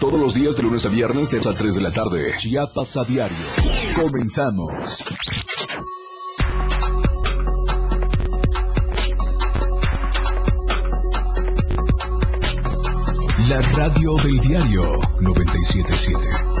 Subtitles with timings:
[0.00, 2.32] Todos los días de lunes a viernes de a 3 de la tarde.
[2.36, 3.36] Chiapas a diario.
[3.94, 5.04] Comenzamos.
[13.48, 16.51] La radio del diario 977.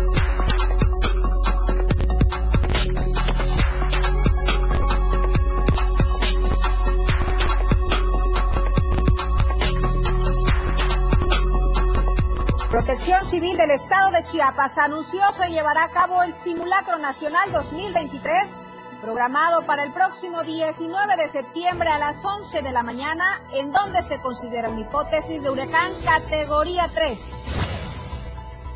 [12.84, 18.64] Protección Civil del Estado de Chiapas anunció se llevará a cabo el Simulacro Nacional 2023,
[19.00, 24.02] programado para el próximo 19 de septiembre a las 11 de la mañana, en donde
[24.02, 27.20] se considera una hipótesis de huracán categoría 3.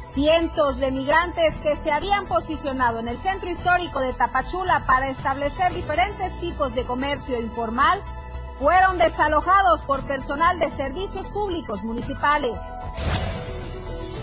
[0.05, 5.75] Cientos de migrantes que se habían posicionado en el centro histórico de Tapachula para establecer
[5.75, 8.05] diferentes tipos de comercio informal
[8.57, 12.61] fueron desalojados por personal de servicios públicos municipales.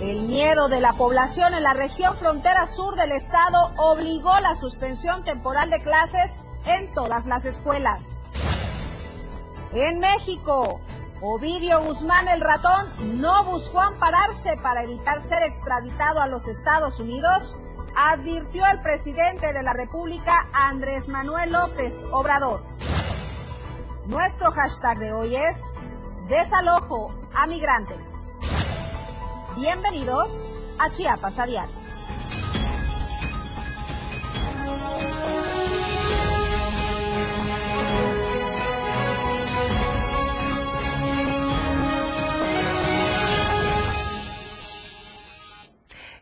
[0.04, 5.24] El miedo de la población en la región frontera sur del estado obligó la suspensión
[5.24, 8.22] temporal de clases en todas las escuelas.
[9.72, 10.82] En México,
[11.22, 12.86] Ovidio Guzmán el ratón
[13.22, 17.56] no buscó ampararse para evitar ser extraditado a los Estados Unidos,
[17.96, 22.62] advirtió el presidente de la República Andrés Manuel López Obrador.
[24.08, 25.76] Nuestro hashtag de hoy es
[26.28, 28.34] desalojo a migrantes.
[29.56, 31.76] Bienvenidos a Chiapas a Diario.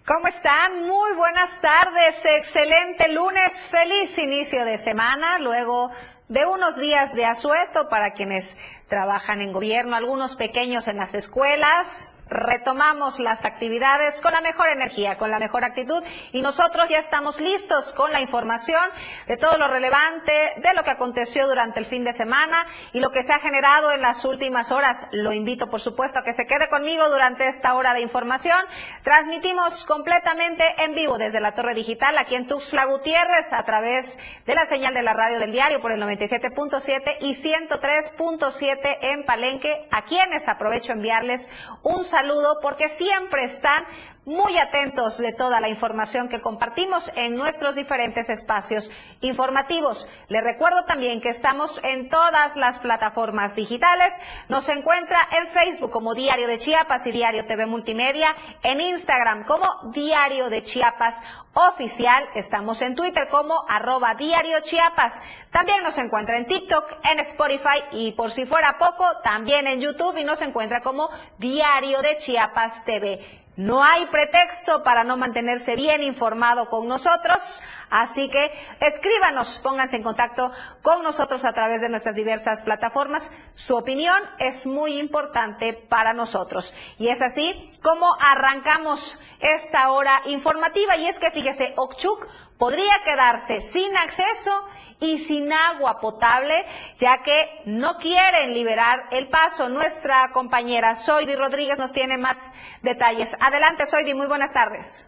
[0.06, 0.86] ¿Cómo están?
[0.86, 5.90] Muy buenas tardes, excelente lunes, feliz inicio de semana, luego
[6.28, 12.14] de unos días de asueto para quienes trabajan en gobierno, algunos pequeños en las escuelas,
[12.32, 16.02] retomamos las actividades con la mejor energía, con la mejor actitud
[16.32, 18.82] y nosotros ya estamos listos con la información
[19.28, 23.12] de todo lo relevante de lo que aconteció durante el fin de semana y lo
[23.12, 25.08] que se ha generado en las últimas horas.
[25.12, 28.60] Lo invito, por supuesto, a que se quede conmigo durante esta hora de información.
[29.04, 34.56] Transmitimos completamente en vivo desde la Torre Digital aquí en Tuxtla Gutiérrez a través de
[34.56, 40.04] la señal de la radio del diario por el 97.7 y 103.7 en Palenque, a
[40.04, 41.50] quienes aprovecho enviarles
[41.84, 43.84] un saludo saludo porque siempre están
[44.26, 50.08] muy atentos de toda la información que compartimos en nuestros diferentes espacios informativos.
[50.28, 54.14] Les recuerdo también que estamos en todas las plataformas digitales.
[54.48, 59.92] Nos encuentra en Facebook como Diario de Chiapas y Diario TV Multimedia, en Instagram como
[59.92, 61.22] Diario de Chiapas
[61.54, 65.22] Oficial, estamos en Twitter como arroba Diario Chiapas.
[65.50, 70.16] También nos encuentra en TikTok, en Spotify y por si fuera poco, también en YouTube
[70.16, 71.10] y nos encuentra como
[71.40, 73.41] Diario de Chiapas TV.
[73.58, 80.04] No hay pretexto para no mantenerse bien informado con nosotros, así que escríbanos, pónganse en
[80.04, 83.30] contacto con nosotros a través de nuestras diversas plataformas.
[83.54, 86.74] Su opinión es muy importante para nosotros.
[86.98, 90.96] Y es así como arrancamos esta hora informativa.
[90.96, 94.52] Y es que fíjese, Okchuk podría quedarse sin acceso
[95.02, 96.54] y sin agua potable,
[96.96, 99.68] ya que no quieren liberar el paso.
[99.68, 102.54] Nuestra compañera Soidi Rodríguez nos tiene más
[102.84, 103.36] detalles.
[103.42, 105.08] Adelante, Soidi, muy buenas tardes.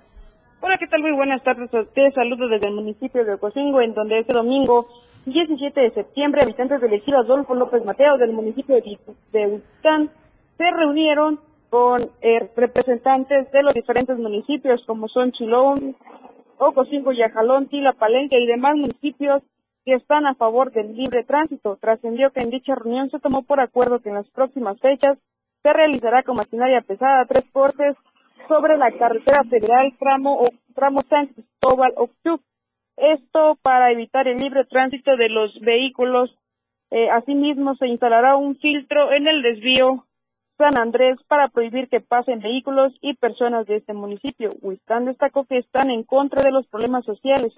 [0.62, 1.02] Hola, ¿qué tal?
[1.02, 2.14] Muy buenas tardes a ustedes.
[2.16, 4.88] Saludos desde el municipio de Ocosingo, en donde este domingo
[5.26, 8.76] 17 de septiembre, habitantes del ejido Adolfo López Mateo del municipio
[9.32, 10.10] de Huitán
[10.58, 11.40] se reunieron
[11.70, 15.96] con eh, representantes de los diferentes municipios como son Chilón,
[16.58, 19.44] Ocosingo, Yajalón, Tila, Palenque y demás municipios
[19.86, 21.78] que están a favor del libre tránsito.
[21.78, 25.18] Trascendió que en dicha reunión se tomó por acuerdo que en las próximas fechas
[25.62, 27.96] se realizará con maquinaria pesada tres cortes
[28.48, 32.42] sobre la carretera federal tramo o tramo San Cristóbal Octuc.
[32.98, 36.36] Esto para evitar el libre tránsito de los vehículos.
[36.92, 40.06] Eh, asimismo, se instalará un filtro en el desvío
[40.58, 44.52] San Andrés para prohibir que pasen vehículos y personas de este municipio.
[44.62, 47.54] Huistán destacó que están en contra de los problemas sociales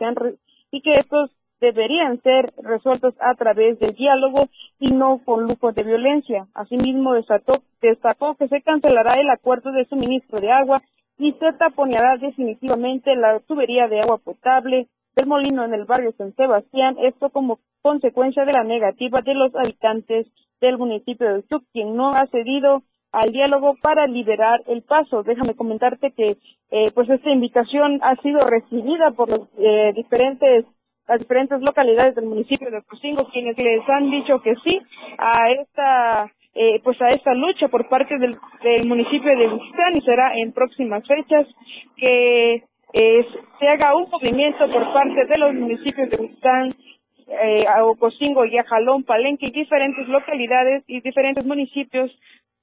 [0.71, 4.47] y que estos deberían ser resueltos a través del diálogo
[4.79, 6.47] y no con lujo de violencia.
[6.53, 10.81] Asimismo, destacó, destacó que se cancelará el acuerdo de suministro de agua
[11.17, 16.35] y se taponeará definitivamente la tubería de agua potable del molino en el barrio San
[16.35, 20.27] Sebastián, esto como consecuencia de la negativa de los habitantes
[20.59, 25.23] del municipio de Uchuc, quien no ha cedido al diálogo para liberar el paso.
[25.23, 26.37] Déjame comentarte que
[26.71, 30.65] eh, pues esta invitación ha sido recibida por los eh, diferentes
[31.07, 34.81] las diferentes localidades del municipio de Ocosingo, quienes les han dicho que sí
[35.17, 38.37] a esta eh, pues a esta lucha por parte del,
[38.87, 41.45] municipio de Buxtán y será en próximas fechas
[41.97, 42.63] que
[42.93, 43.27] eh,
[43.59, 46.69] se haga un movimiento por parte de los municipios de Buxtán,
[47.27, 52.09] eh, a Ocosingo, Yajalón, Palenque y diferentes localidades y diferentes municipios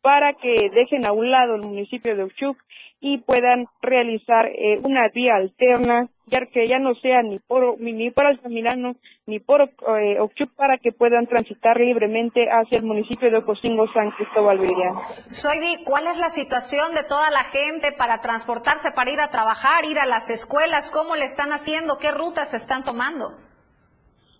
[0.01, 2.57] para que dejen a un lado el municipio de Uchuc
[3.05, 8.13] y puedan realizar eh, una vía alterna, ya que ya no sea ni por ni
[8.13, 8.95] por Altamirano
[9.27, 10.19] ni por eh,
[10.57, 15.01] para que puedan transitar libremente hacia el municipio de Ocosingo, San Cristóbal Viridiano.
[15.27, 19.85] Soydi, ¿cuál es la situación de toda la gente para transportarse, para ir a trabajar,
[19.85, 20.93] ir a las escuelas?
[20.93, 21.99] ¿Cómo le están haciendo?
[21.99, 23.33] ¿Qué rutas se están tomando?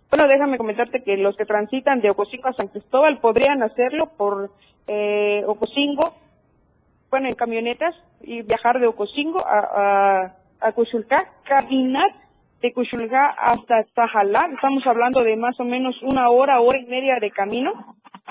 [0.09, 4.53] Bueno, déjame comentarte que los que transitan de Ocosingo a San Cristóbal podrían hacerlo por
[4.87, 6.15] eh, Ocosingo,
[7.13, 10.33] bueno, en camionetas y viajar de Ocosingo a,
[10.63, 12.09] a, Cuchulcá, caminar
[12.63, 14.49] de Cuchulcá hasta Tajalá.
[14.55, 17.71] Estamos hablando de más o menos una hora, hora y media de camino,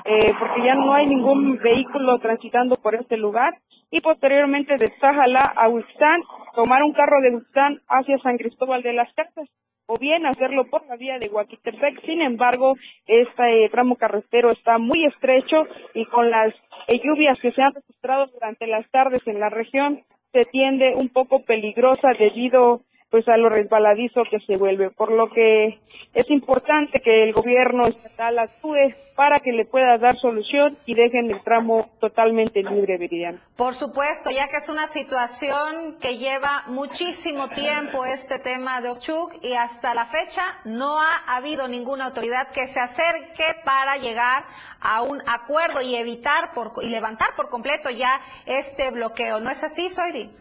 [0.03, 3.53] eh, porque ya no hay ningún vehículo transitando por este lugar.
[3.91, 6.21] Y posteriormente de Tajalá a Huixán,
[6.55, 9.47] tomar un carro de Huixán hacia San Cristóbal de las Casas
[9.91, 12.05] o bien hacerlo por la vía de Huaquitepec.
[12.05, 12.77] Sin embargo,
[13.07, 16.53] este tramo carretero está muy estrecho y con las
[16.87, 20.01] eh, lluvias que se han registrado durante las tardes en la región,
[20.31, 25.29] se tiende un poco peligrosa debido pues a lo resbaladizo que se vuelve, por lo
[25.29, 25.79] que
[26.13, 31.29] es importante que el gobierno estatal actúe para que le pueda dar solución y dejen
[31.29, 33.37] el tramo totalmente libre, Viridiana.
[33.57, 39.43] Por supuesto, ya que es una situación que lleva muchísimo tiempo este tema de Ochuk
[39.43, 44.45] y hasta la fecha no ha habido ninguna autoridad que se acerque para llegar
[44.79, 49.41] a un acuerdo y evitar por, y levantar por completo ya este bloqueo.
[49.41, 50.40] ¿No es así, Soidi?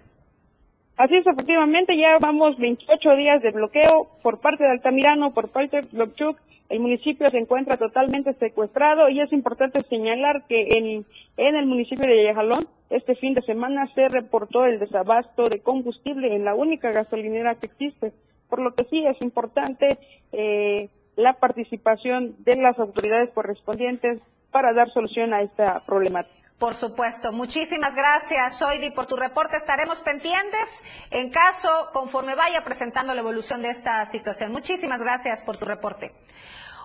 [1.01, 5.81] Así es, efectivamente, ya vamos 28 días de bloqueo por parte de Altamirano, por parte
[5.81, 6.37] de Blokchuk.
[6.69, 11.07] El municipio se encuentra totalmente secuestrado y es importante señalar que en,
[11.39, 16.45] el municipio de Yajalón este fin de semana se reportó el desabasto de combustible en
[16.45, 18.13] la única gasolinera que existe,
[18.51, 19.97] por lo que sí es importante
[20.33, 24.21] eh, la participación de las autoridades correspondientes
[24.51, 26.40] para dar solución a esta problemática.
[26.61, 27.33] Por supuesto.
[27.33, 29.57] Muchísimas gracias, Soidi, por tu reporte.
[29.57, 34.53] Estaremos pendientes en caso, conforme vaya presentando la evolución de esta situación.
[34.53, 36.13] Muchísimas gracias por tu reporte.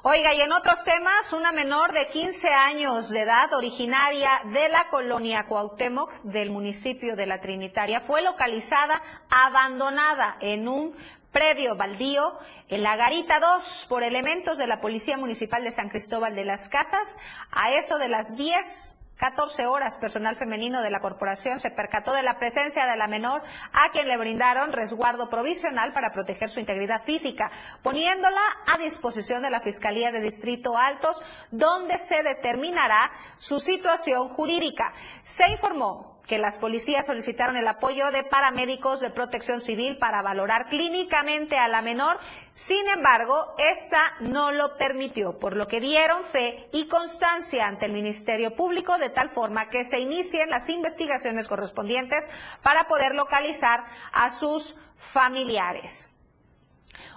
[0.01, 4.87] Oiga, y en otros temas, una menor de 15 años de edad, originaria de la
[4.87, 10.95] colonia Cuauhtémoc del municipio de La Trinitaria, fue localizada abandonada en un
[11.33, 12.39] predio baldío
[12.69, 16.69] en la Garita 2 por elementos de la Policía Municipal de San Cristóbal de las
[16.69, 17.17] Casas
[17.51, 22.23] a eso de las 10 14 horas, personal femenino de la corporación se percató de
[22.23, 27.03] la presencia de la menor a quien le brindaron resguardo provisional para proteger su integridad
[27.03, 27.51] física,
[27.81, 31.21] poniéndola a disposición de la Fiscalía de Distrito Altos,
[31.51, 34.93] donde se determinará su situación jurídica.
[35.23, 40.67] Se informó que las policías solicitaron el apoyo de paramédicos de protección civil para valorar
[40.67, 42.19] clínicamente a la menor.
[42.51, 47.93] Sin embargo, esta no lo permitió, por lo que dieron fe y constancia ante el
[47.93, 52.29] Ministerio Público de tal forma que se inicien las investigaciones correspondientes
[52.63, 56.14] para poder localizar a sus familiares.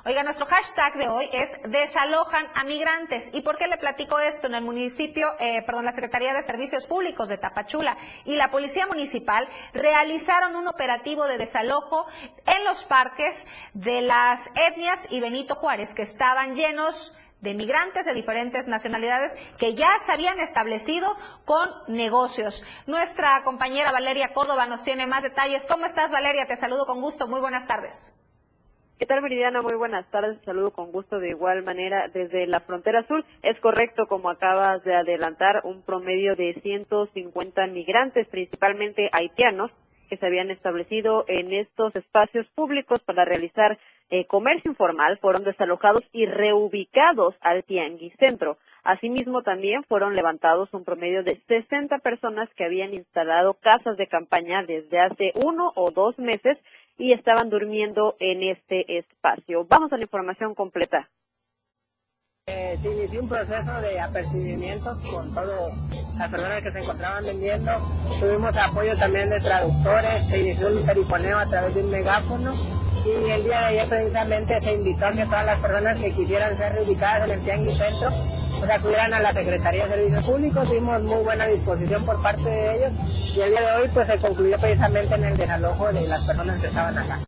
[0.08, 3.30] Oiga, nuestro hashtag de hoy es desalojan a migrantes.
[3.34, 4.46] ¿Y por qué le platico esto?
[4.46, 8.86] En el municipio, eh, perdón, la Secretaría de Servicios Públicos de Tapachula y la Policía
[8.86, 12.06] Municipal realizaron un operativo de desalojo
[12.46, 18.14] en los parques de las etnias y Benito Juárez, que estaban llenos de migrantes de
[18.14, 22.64] diferentes nacionalidades que ya se habían establecido con negocios.
[22.86, 25.66] Nuestra compañera Valeria Córdoba nos tiene más detalles.
[25.66, 26.46] ¿Cómo estás, Valeria?
[26.46, 27.28] Te saludo con gusto.
[27.28, 28.14] Muy buenas tardes.
[28.98, 29.62] ¿Qué tal, Meridiana?
[29.62, 30.38] Muy buenas tardes.
[30.44, 33.24] Saludo con gusto de igual manera desde la frontera sur.
[33.44, 39.70] Es correcto, como acabas de adelantar, un promedio de 150 migrantes, principalmente haitianos,
[40.08, 43.78] que se habían establecido en estos espacios públicos para realizar
[44.10, 48.58] eh, comercio informal, fueron desalojados y reubicados al Tianguis Centro.
[48.82, 54.64] Asimismo, también fueron levantados un promedio de 60 personas que habían instalado casas de campaña
[54.64, 56.58] desde hace uno o dos meses
[56.98, 59.64] y estaban durmiendo en este espacio.
[59.68, 61.08] Vamos a la información completa.
[62.48, 65.72] Eh, se inició un proceso de apercibimientos con todas
[66.16, 67.72] las personas que se encontraban vendiendo.
[68.18, 72.54] Tuvimos apoyo también de traductores, se inició un perifoneo a través de un megáfono
[73.04, 76.56] y el día de ayer precisamente se invitó a que todas las personas que quisieran
[76.56, 78.08] ser reubicadas en el Tianguis Centro
[78.58, 82.76] pues acudieran a la Secretaría de Servicios Públicos, tuvimos muy buena disposición por parte de
[82.76, 86.26] ellos y el día de hoy pues se concluyó precisamente en el desalojo de las
[86.26, 87.20] personas que estaban acá.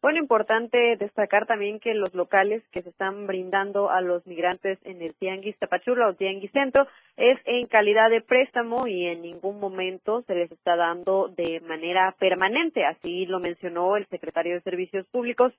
[0.00, 5.02] Bueno, importante destacar también que los locales que se están brindando a los migrantes en
[5.02, 10.22] el Tianguis Tapachula o Tianguis Centro es en calidad de préstamo y en ningún momento
[10.22, 15.52] se les está dando de manera permanente, así lo mencionó el secretario de Servicios Públicos,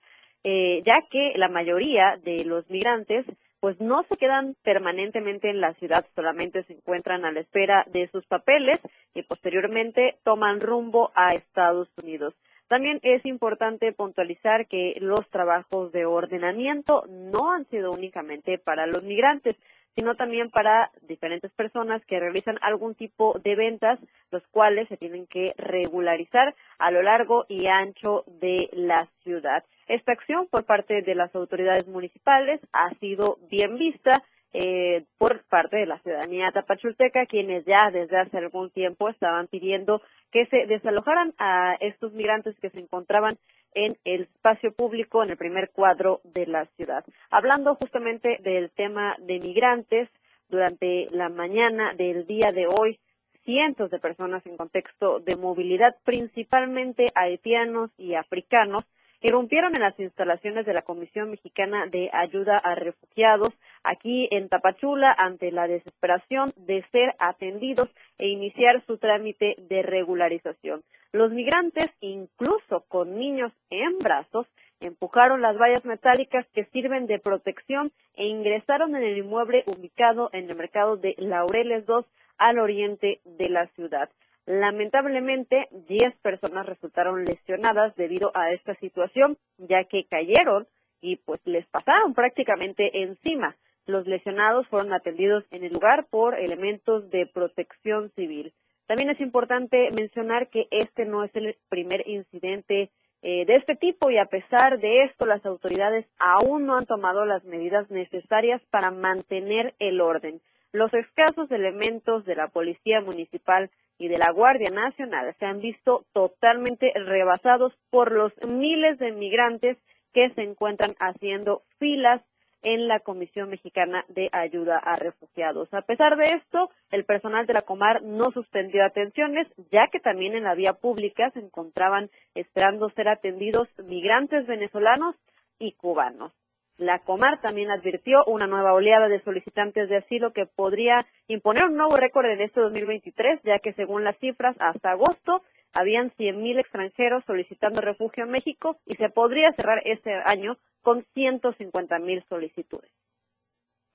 [0.46, 3.26] eh, ya que la mayoría de los migrantes
[3.60, 8.08] pues no se quedan permanentemente en la ciudad, solamente se encuentran a la espera de
[8.10, 8.80] sus papeles
[9.14, 12.34] y posteriormente toman rumbo a Estados Unidos.
[12.70, 19.04] También es importante puntualizar que los trabajos de ordenamiento no han sido únicamente para los
[19.04, 19.56] migrantes,
[20.00, 24.00] sino también para diferentes personas que realizan algún tipo de ventas,
[24.32, 29.66] los cuales se tienen que regularizar a lo largo y ancho de la ciudad.
[29.90, 35.76] Esta acción por parte de las autoridades municipales ha sido bien vista eh, por parte
[35.76, 40.02] de la ciudadanía tapachulteca, quienes ya desde hace algún tiempo estaban pidiendo
[40.32, 43.38] que se desalojaran a estos migrantes que se encontraban
[43.74, 47.04] en el espacio público en el primer cuadro de la ciudad.
[47.30, 50.10] Hablando justamente del tema de migrantes,
[50.50, 53.00] durante la mañana del día de hoy,
[53.46, 58.84] cientos de personas en contexto de movilidad, principalmente haitianos y africanos,
[59.22, 65.14] irrumpieron en las instalaciones de la Comisión Mexicana de Ayuda a Refugiados aquí en Tapachula
[65.18, 70.84] ante la desesperación de ser atendidos e iniciar su trámite de regularización.
[71.12, 74.46] Los migrantes, incluso con niños en brazos,
[74.80, 80.50] empujaron las vallas metálicas que sirven de protección e ingresaron en el inmueble ubicado en
[80.50, 82.06] el mercado de Laureles II
[82.38, 84.10] al oriente de la ciudad.
[84.46, 90.68] Lamentablemente, 10 personas resultaron lesionadas debido a esta situación, ya que cayeron
[91.02, 93.56] y pues les pasaron prácticamente encima.
[93.86, 98.54] Los lesionados fueron atendidos en el lugar por elementos de protección civil.
[98.90, 102.90] También es importante mencionar que este no es el primer incidente
[103.22, 107.24] eh, de este tipo y a pesar de esto las autoridades aún no han tomado
[107.24, 110.42] las medidas necesarias para mantener el orden.
[110.72, 113.70] Los escasos elementos de la Policía Municipal
[114.00, 119.78] y de la Guardia Nacional se han visto totalmente rebasados por los miles de migrantes
[120.16, 122.24] que se encuentran haciendo filas
[122.62, 125.74] en la Comisión Mexicana de Ayuda a Refugiados.
[125.74, 130.36] A pesar de esto, el personal de la Comar no suspendió atenciones, ya que también
[130.36, 135.16] en la vía pública se encontraban esperando ser atendidos migrantes venezolanos
[135.60, 136.34] y cubanos.
[136.78, 141.76] La Comar también advirtió una nueva oleada de solicitantes de asilo que podría imponer un
[141.76, 145.42] nuevo récord en este 2023, ya que según las cifras, hasta agosto
[145.74, 152.28] habían 100.000 extranjeros solicitando refugio en México y se podría cerrar este año con 150.000
[152.28, 152.92] solicitudes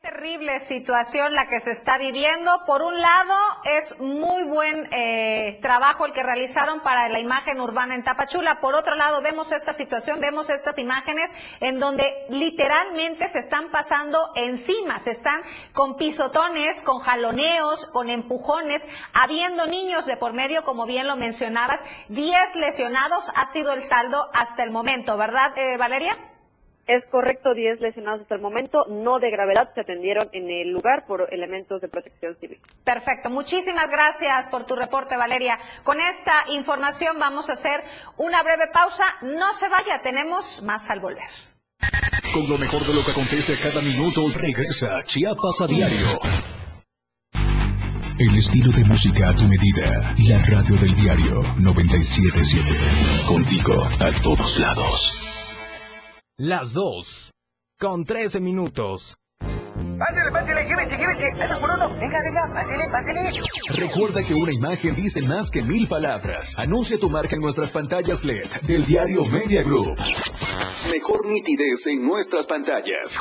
[0.04, 2.60] terrible situación la que se está viviendo.
[2.66, 7.94] Por un lado, es muy buen eh, trabajo el que realizaron para la imagen urbana
[7.94, 8.60] en Tapachula.
[8.60, 14.30] Por otro lado, vemos esta situación, vemos estas imágenes en donde literalmente se están pasando
[14.34, 15.40] encima, se están
[15.72, 21.82] con pisotones, con jaloneos, con empujones, habiendo niños de por medio, como bien lo mencionabas.
[22.08, 26.33] Diez lesionados ha sido el saldo hasta el momento, ¿verdad, eh, Valeria?
[26.86, 31.06] Es correcto, 10 lesionados hasta el momento, no de gravedad, se atendieron en el lugar
[31.06, 32.60] por elementos de protección civil.
[32.84, 35.58] Perfecto, muchísimas gracias por tu reporte, Valeria.
[35.82, 37.80] Con esta información vamos a hacer
[38.18, 39.04] una breve pausa.
[39.22, 41.28] No se vaya, tenemos más al volver.
[42.34, 46.06] Con lo mejor de lo que acontece cada minuto, regresa Chiapas a diario.
[48.18, 50.14] El estilo de música a tu medida.
[50.18, 53.26] La radio del diario 977.
[53.26, 55.23] Contigo a todos lados.
[56.36, 57.30] Las dos.
[57.78, 59.14] Con 13 minutos.
[59.38, 61.26] Pásale, pásale, llévese, llévese.
[61.40, 61.88] Anda por uno.
[61.94, 63.86] Venga, venga, pásale, pásale.
[63.86, 66.56] Recuerda que una imagen dice más que mil palabras.
[66.58, 69.96] Anuncia tu marca en nuestras pantallas LED del diario Media Group.
[70.92, 73.16] Mejor nitidez en nuestras pantallas.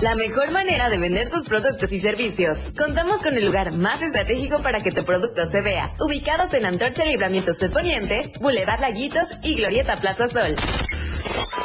[0.00, 2.70] La mejor manera de vender tus productos y servicios.
[2.76, 5.94] Contamos con el lugar más estratégico para que tu producto se vea.
[6.00, 10.54] Ubicados en Antorcha Libramiento Sur Poniente, Boulevard Laguitos y Glorieta Plaza Sol.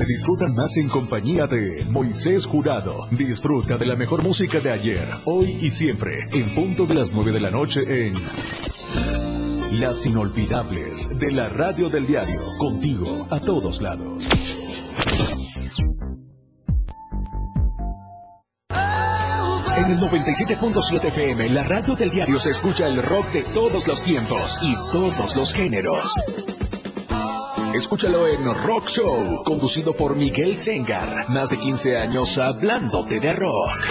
[0.00, 3.06] se disfrutan más en compañía de Moisés Jurado.
[3.10, 7.30] Disfruta de la mejor música de ayer, hoy y siempre, en punto de las 9
[7.30, 8.14] de la noche en
[9.78, 14.26] Las Inolvidables de la Radio del Diario, contigo a todos lados.
[19.76, 24.02] En el 97.7 FM, la radio del diario se escucha el rock de todos los
[24.02, 26.14] tiempos y todos los géneros.
[27.74, 31.28] Escúchalo en Rock Show, conducido por Miguel Sengar.
[31.28, 33.86] Más de 15 años hablándote de rock.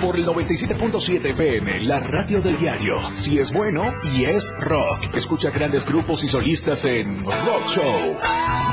[0.00, 3.10] Por el 97.7 FM, la radio del diario.
[3.10, 5.14] Si es bueno y es rock.
[5.14, 8.16] Escucha grandes grupos y solistas en Rock Show.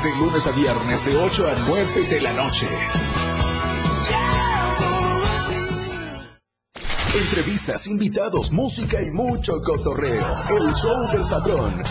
[0.02, 2.66] De lunes a viernes, de 8 a 9 de la noche.
[7.14, 10.26] Entrevistas, invitados, música y mucho cotorreo.
[10.48, 11.82] El show del patrón.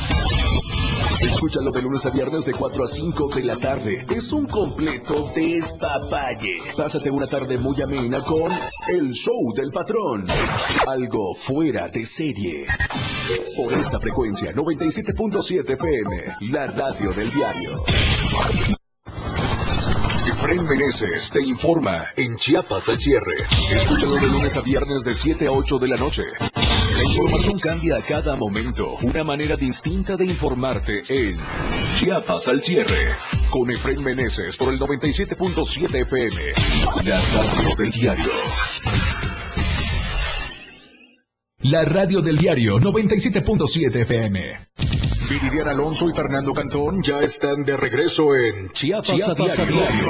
[1.22, 4.06] Escúchalo de lunes a viernes de 4 a 5 de la tarde.
[4.10, 6.58] Es un completo despapalle.
[6.76, 8.52] Pásate una tarde muy amena con
[8.88, 10.26] El Show del Patrón.
[10.86, 12.68] Algo fuera de serie.
[13.56, 17.84] Por esta frecuencia, 97.7 FM, la radio del diario.
[20.32, 23.36] Efraín Meneses te informa en Chiapas al cierre.
[23.72, 26.24] Escúchalo de lunes a viernes de 7 a 8 de la noche.
[26.98, 28.98] La información cambia a cada momento.
[29.04, 31.38] Una manera distinta de informarte en
[31.94, 33.14] Chiapas al cierre.
[33.52, 36.42] Con Efraín Meneses por el 97.7 FM.
[37.06, 38.32] La radio del diario.
[41.60, 44.60] La radio del diario 97.7 FM.
[45.30, 50.08] Viridiana Alonso y Fernando Cantón ya están de regreso en Chiapas, Chiapas a a diario.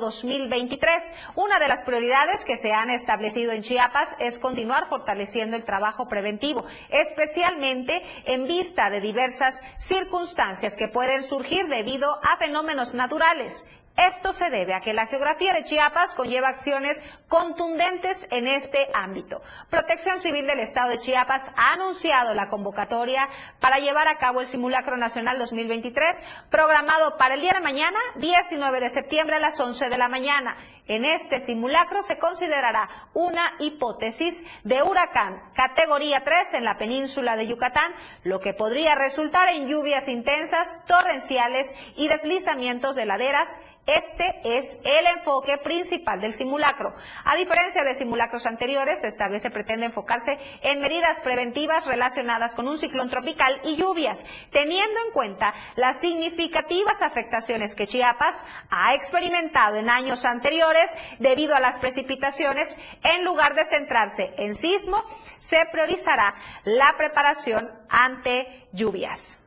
[0.52, 1.14] 2023.
[1.36, 6.08] Una de las prioridades que se han establecido en Chiapas es continuar fortaleciendo el trabajo
[6.08, 13.66] preventivo, especialmente en vista de diversas circunstancias que pueden surgir debido a fenómenos naturales.
[13.98, 19.42] Esto se debe a que la geografía de Chiapas conlleva acciones contundentes en este ámbito.
[19.70, 23.28] Protección Civil del Estado de Chiapas ha anunciado la convocatoria
[23.60, 28.80] para llevar a cabo el Simulacro Nacional 2023, programado para el día de mañana, 19
[28.80, 30.58] de septiembre a las 11 de la mañana.
[30.88, 37.48] En este simulacro se considerará una hipótesis de huracán categoría 3 en la península de
[37.48, 44.80] Yucatán, lo que podría resultar en lluvias intensas, torrenciales y deslizamientos de laderas este es
[44.84, 46.94] el enfoque principal del simulacro.
[47.26, 52.68] A diferencia de simulacros anteriores, esta vez se pretende enfocarse en medidas preventivas relacionadas con
[52.68, 59.78] un ciclón tropical y lluvias, teniendo en cuenta las significativas afectaciones que Chiapas ha experimentado
[59.78, 62.78] en años anteriores debido a las precipitaciones.
[63.04, 65.04] En lugar de centrarse en sismo,
[65.40, 69.41] se priorizará la preparación ante lluvias.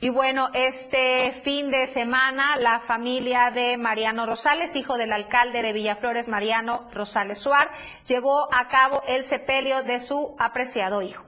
[0.00, 5.72] Y bueno, este fin de semana la familia de Mariano Rosales, hijo del alcalde de
[5.72, 7.70] Villaflores, Mariano Rosales Suar,
[8.06, 11.24] llevó a cabo el sepelio de su apreciado hijo.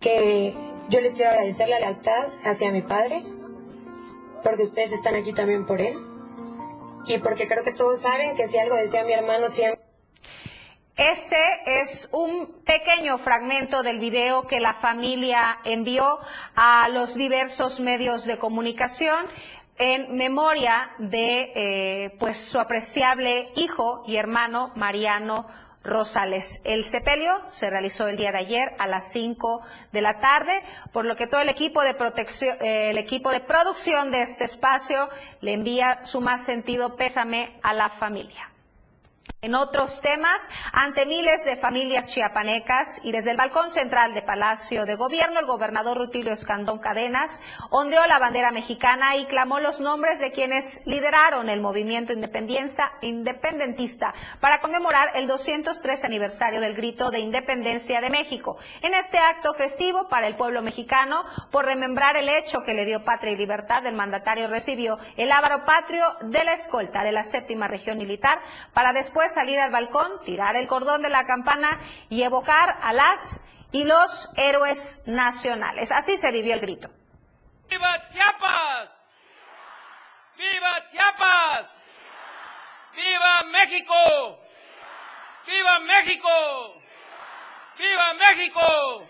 [0.00, 0.54] que
[0.88, 3.24] yo les quiero agradecer la lealtad hacia mi padre,
[4.44, 5.98] porque ustedes están aquí también por él,
[7.06, 9.82] y porque creo que todos saben que si algo decía mi hermano siempre...
[10.98, 16.18] Ese es un pequeño fragmento del video que la familia envió
[16.56, 19.28] a los diversos medios de comunicación
[19.78, 25.46] en memoria de eh, pues su apreciable hijo y hermano Mariano
[25.84, 26.60] Rosales.
[26.64, 31.04] El sepelio se realizó el día de ayer a las 5 de la tarde, por
[31.04, 35.08] lo que todo el equipo de protección, eh, el equipo de producción de este espacio
[35.42, 38.50] le envía su más sentido pésame a la familia.
[39.40, 44.84] En otros temas, ante miles de familias chiapanecas y desde el balcón central de Palacio
[44.84, 50.18] de Gobierno, el gobernador Rutilio Escandón Cadenas ondeó la bandera mexicana y clamó los nombres
[50.18, 58.00] de quienes lideraron el movimiento independentista para conmemorar el 203 aniversario del grito de independencia
[58.00, 58.56] de México.
[58.82, 63.04] En este acto festivo para el pueblo mexicano, por remembrar el hecho que le dio
[63.04, 67.68] patria y libertad, el mandatario recibió el ávaro patrio de la escolta de la séptima
[67.68, 68.40] región militar
[68.74, 73.42] para después salir al balcón, tirar el cordón de la campana y evocar a las
[73.72, 75.92] y los héroes nacionales.
[75.92, 76.88] Así se vivió el grito.
[77.68, 78.90] ¡Viva Chiapas!
[80.36, 81.70] ¡Viva Chiapas!
[82.94, 84.40] ¡Viva México!
[85.46, 86.28] ¡Viva México!
[87.78, 89.08] ¡Viva México!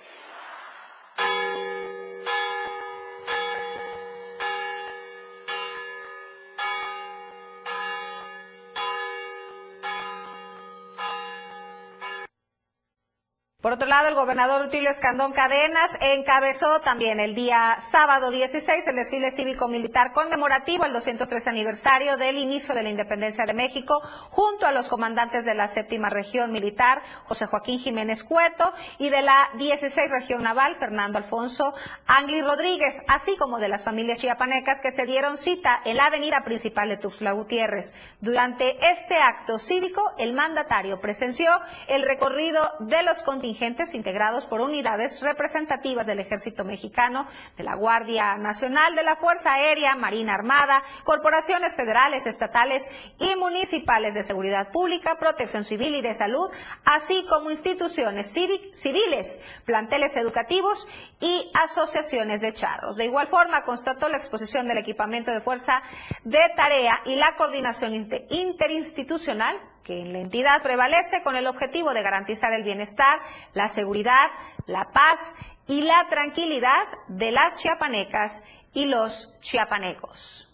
[13.61, 18.95] Por otro lado, el gobernador Rutilio Escandón Cadenas encabezó también el día sábado 16 el
[18.95, 24.71] desfile cívico-militar conmemorativo al 203 aniversario del inicio de la independencia de México, junto a
[24.71, 30.09] los comandantes de la séptima región militar, José Joaquín Jiménez Cueto, y de la 16
[30.09, 31.75] región naval, Fernando Alfonso
[32.07, 36.45] Angli Rodríguez, así como de las familias chiapanecas que se dieron cita en la avenida
[36.45, 37.93] principal de Tuxtla Gutiérrez.
[38.21, 41.51] Durante este acto cívico, el mandatario presenció
[41.89, 48.37] el recorrido de los contingentes integrados por unidades representativas del Ejército Mexicano, de la Guardia
[48.37, 55.17] Nacional, de la Fuerza Aérea, Marina Armada, corporaciones federales, estatales y municipales de seguridad pública,
[55.19, 56.51] protección civil y de salud,
[56.85, 58.31] así como instituciones
[58.75, 60.87] civiles, planteles educativos
[61.19, 62.97] y asociaciones de charros.
[62.97, 65.83] De igual forma, constató la exposición del equipamiento de fuerza
[66.23, 67.95] de tarea y la coordinación
[68.29, 69.59] interinstitucional
[69.89, 73.21] que en la entidad prevalece con el objetivo de garantizar el bienestar,
[73.55, 74.31] la seguridad,
[74.67, 75.35] la paz
[75.67, 80.47] y la tranquilidad de las chiapanecas y los chiapanecos.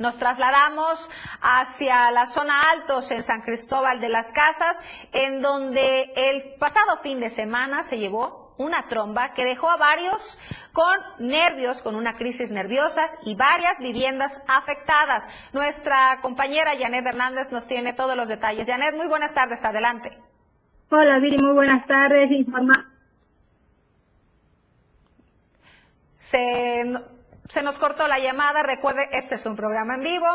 [0.00, 1.08] Nos trasladamos
[1.40, 4.76] hacia la zona altos en San Cristóbal de las Casas,
[5.12, 10.38] en donde el pasado fin de semana se llevó una tromba que dejó a varios
[10.72, 15.26] con nervios, con una crisis nerviosa y varias viviendas afectadas.
[15.52, 18.68] Nuestra compañera Janet Hernández nos tiene todos los detalles.
[18.68, 20.16] Janet, muy buenas tardes, adelante.
[20.90, 22.30] Hola Viri, muy buenas tardes.
[22.30, 22.90] Informa
[26.18, 26.84] se
[27.50, 28.62] se nos cortó la llamada.
[28.62, 30.26] Recuerde, este es un programa en vivo.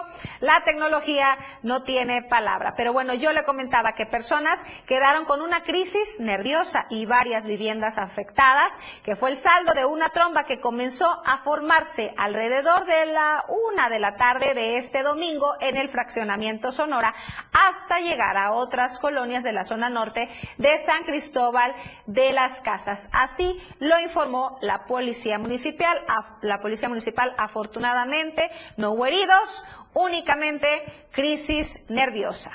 [0.42, 2.74] La tecnología no tiene palabra.
[2.76, 7.98] Pero bueno, yo le comentaba que personas quedaron con una crisis nerviosa y varias viviendas
[7.98, 13.46] afectadas, que fue el saldo de una tromba que comenzó a formarse alrededor de la
[13.48, 17.16] una de la tarde de este domingo en el fraccionamiento Sonora
[17.54, 21.74] hasta llegar a otras colonias de la zona norte de San Cristóbal
[22.08, 23.10] de las Casas.
[23.14, 26.04] Así lo informó la policía municipal.
[26.42, 27.05] La policía municipal
[27.38, 30.68] afortunadamente no hubo heridos, únicamente
[31.12, 32.52] crisis nerviosa.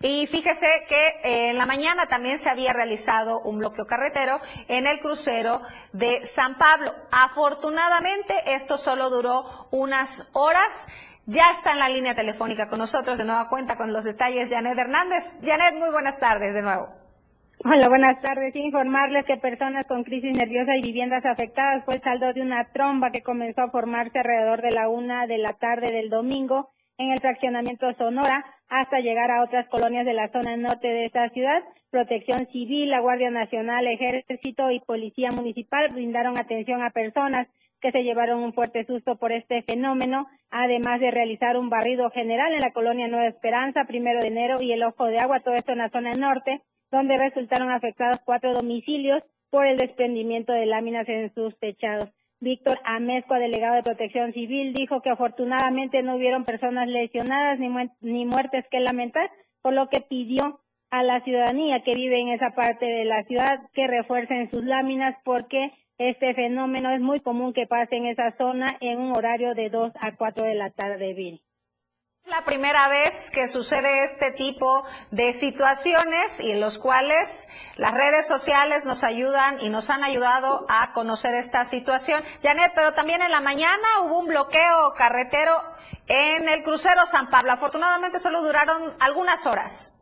[0.00, 4.86] Y fíjese que eh, en la mañana también se había realizado un bloqueo carretero en
[4.86, 5.62] el crucero
[5.92, 6.94] de San Pablo.
[7.10, 10.88] Afortunadamente esto solo duró unas horas.
[11.24, 14.78] Ya está en la línea telefónica con nosotros de nueva cuenta con los detalles Janet
[14.78, 15.38] Hernández.
[15.42, 17.05] Janet, muy buenas tardes de nuevo.
[17.64, 18.54] Hola, buenas tardes.
[18.54, 23.10] Informarles que personas con crisis nerviosa y viviendas afectadas fue el saldo de una tromba
[23.10, 27.18] que comenzó a formarse alrededor de la una de la tarde del domingo en el
[27.18, 31.62] fraccionamiento Sonora hasta llegar a otras colonias de la zona norte de esta ciudad.
[31.90, 37.48] Protección Civil, la Guardia Nacional, Ejército y Policía Municipal brindaron atención a personas
[37.80, 42.52] que se llevaron un fuerte susto por este fenómeno, además de realizar un barrido general
[42.52, 45.72] en la colonia Nueva Esperanza, primero de enero, y el Ojo de Agua, todo esto
[45.72, 51.32] en la zona norte, donde resultaron afectados cuatro domicilios por el desprendimiento de láminas en
[51.34, 52.10] sus techados.
[52.40, 57.68] Víctor Amezco, delegado de Protección Civil, dijo que afortunadamente no hubieron personas lesionadas ni,
[58.00, 59.30] ni muertes que lamentar,
[59.62, 63.60] por lo que pidió a la ciudadanía que vive en esa parte de la ciudad
[63.72, 68.76] que refuercen sus láminas porque este fenómeno es muy común que pase en esa zona
[68.80, 71.40] en un horario de 2 a 4 de la tarde, Viri
[72.26, 78.26] la primera vez que sucede este tipo de situaciones y en los cuales las redes
[78.26, 82.24] sociales nos ayudan y nos han ayudado a conocer esta situación.
[82.42, 85.62] Janet, pero también en la mañana hubo un bloqueo carretero
[86.08, 87.52] en el crucero San Pablo.
[87.52, 89.95] Afortunadamente solo duraron algunas horas.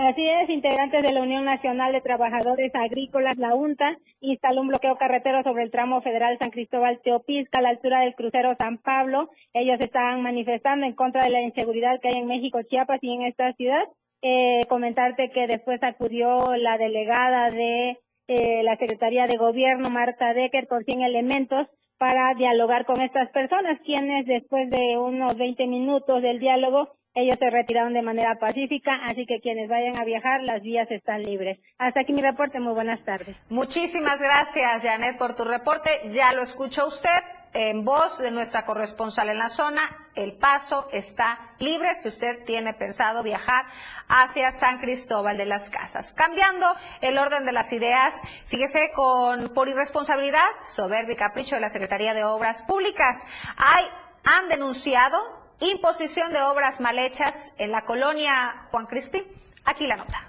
[0.00, 4.96] Así es, integrantes de la Unión Nacional de Trabajadores Agrícolas, la UNTA, instaló un bloqueo
[4.96, 9.28] carretero sobre el tramo federal San Cristóbal Teopisca a la altura del crucero San Pablo.
[9.52, 13.22] Ellos estaban manifestando en contra de la inseguridad que hay en México, Chiapas y en
[13.22, 13.82] esta ciudad.
[14.22, 20.68] Eh, comentarte que después acudió la delegada de eh, la Secretaría de Gobierno, Marta Decker,
[20.68, 21.66] con 100 elementos
[21.98, 27.50] para dialogar con estas personas, quienes después de unos 20 minutos del diálogo ellos se
[27.50, 31.58] retiraron de manera pacífica, así que quienes vayan a viajar, las vías están libres.
[31.78, 33.36] Hasta aquí mi reporte, muy buenas tardes.
[33.48, 35.90] Muchísimas gracias, Janet, por tu reporte.
[36.10, 37.08] Ya lo escuchó usted
[37.54, 39.80] en voz de nuestra corresponsal en la zona.
[40.14, 43.66] El paso está libre si usted tiene pensado viajar
[44.08, 46.12] hacia San Cristóbal de las Casas.
[46.12, 46.66] Cambiando
[47.00, 52.14] el orden de las ideas, fíjese con por irresponsabilidad, soberbia y capricho de la Secretaría
[52.14, 53.26] de Obras Públicas,
[53.56, 53.84] hay
[54.24, 59.24] han denunciado imposición de obras mal hechas en la colonia Juan Crispín.
[59.64, 60.28] Aquí la nota.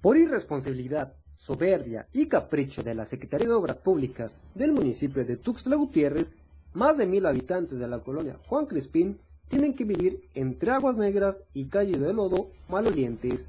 [0.00, 5.76] Por irresponsabilidad, soberbia y capricho de la Secretaría de Obras Públicas del municipio de Tuxtla
[5.76, 6.34] Gutiérrez,
[6.74, 11.42] más de mil habitantes de la colonia Juan Crispín tienen que vivir entre aguas negras
[11.54, 13.48] y calle de lodo malolientes.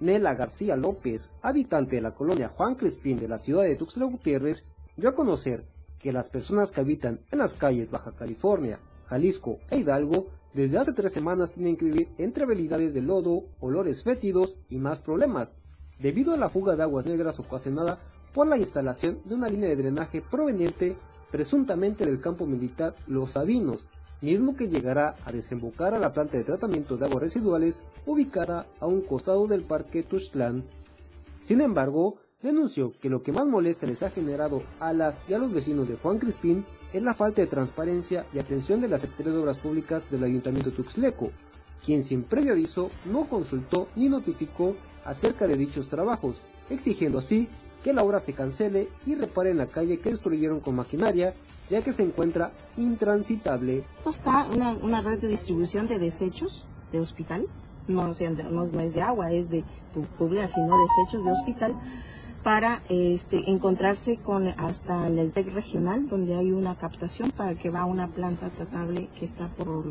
[0.00, 4.64] Nela García López, habitante de la colonia Juan Crispín de la ciudad de Tuxtla Gutiérrez,
[4.96, 5.64] dio a conocer
[5.98, 10.92] que las personas que habitan en las calles Baja California, Jalisco e Hidalgo desde hace
[10.92, 15.56] tres semanas tienen que vivir entre habilidades de lodo, olores fétidos y más problemas,
[15.98, 17.98] debido a la fuga de aguas negras ocasionada
[18.32, 20.96] por la instalación de una línea de drenaje proveniente
[21.30, 23.86] presuntamente del campo militar Los Sabinos,
[24.20, 28.86] mismo que llegará a desembocar a la planta de tratamiento de aguas residuales ubicada a
[28.86, 30.64] un costado del parque Tuxtlan.
[31.42, 35.38] Sin embargo, denunció que lo que más molesta les ha generado a las y a
[35.38, 39.32] los vecinos de Juan Crispín es la falta de transparencia y atención de la Secretaría
[39.32, 41.30] de Obras Públicas del Ayuntamiento Tuxleco,
[41.84, 44.76] quien sin previo aviso no consultó ni notificó
[45.06, 46.36] acerca de dichos trabajos,
[46.68, 47.48] exigiendo así
[47.82, 51.34] que la obra se cancele y reparen la calle que destruyeron con maquinaria,
[51.70, 53.84] ya que se encuentra intransitable.
[54.06, 57.46] Está una, una red de distribución de desechos de hospital,
[57.88, 59.64] no, no, no es de agua, es de
[60.18, 61.74] pública, sino desechos de hospital
[62.44, 67.70] para este, encontrarse con hasta en el TEC regional, donde hay una captación para que
[67.70, 69.82] va a una planta tratable que está por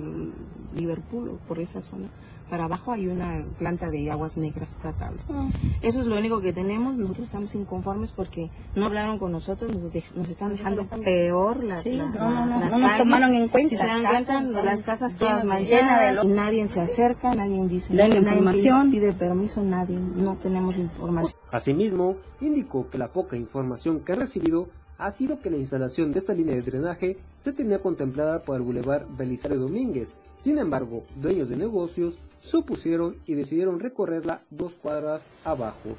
[0.76, 2.10] Liverpool o por esa zona.
[2.50, 5.26] Para abajo hay una planta de aguas negras tratables.
[5.28, 5.50] Ah.
[5.82, 6.96] Eso es lo único que tenemos.
[6.96, 9.72] Nosotros estamos inconformes porque no hablaron con nosotros,
[10.14, 12.10] nos, están dejando peor la, sí, no,
[12.46, 13.70] nos tomaron en cuenta.
[13.70, 18.92] Si se dan cuenta, las casas todas manchadas, nadie se acerca, nadie dice la información.
[18.92, 21.40] pide permiso, nadie, no tenemos información.
[21.52, 26.20] Asimismo, indicó que la poca información que ha recibido ha sido que la instalación de
[26.20, 30.14] esta línea de drenaje se tenía contemplada por el Boulevard Belisario Domínguez.
[30.38, 35.96] Sin embargo, dueños de negocios supusieron y decidieron recorrerla dos cuadras abajo.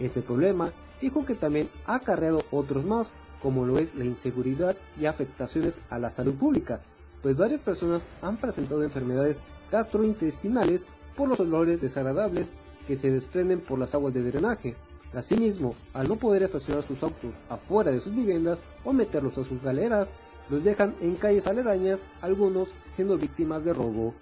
[0.00, 3.10] Este problema dijo que también ha acarreado otros más,
[3.42, 6.80] como lo es la inseguridad y afectaciones a la salud pública,
[7.22, 12.48] pues varias personas han presentado enfermedades gastrointestinales por los olores desagradables
[12.86, 14.74] que se desprenden por las aguas de drenaje.
[15.16, 19.62] Asimismo, al no poder estacionar sus autos afuera de sus viviendas o meterlos a sus
[19.62, 20.12] galeras,
[20.48, 24.14] los dejan en calles aledañas, algunos siendo víctimas de robo.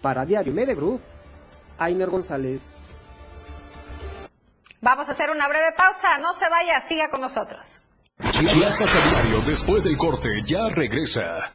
[0.00, 1.00] Para Diario Media Group,
[1.78, 2.76] Ainer González.
[4.80, 7.84] Vamos a hacer una breve pausa, no se vaya, siga con nosotros.
[8.30, 11.54] Chiapas a diario después del corte ya regresa.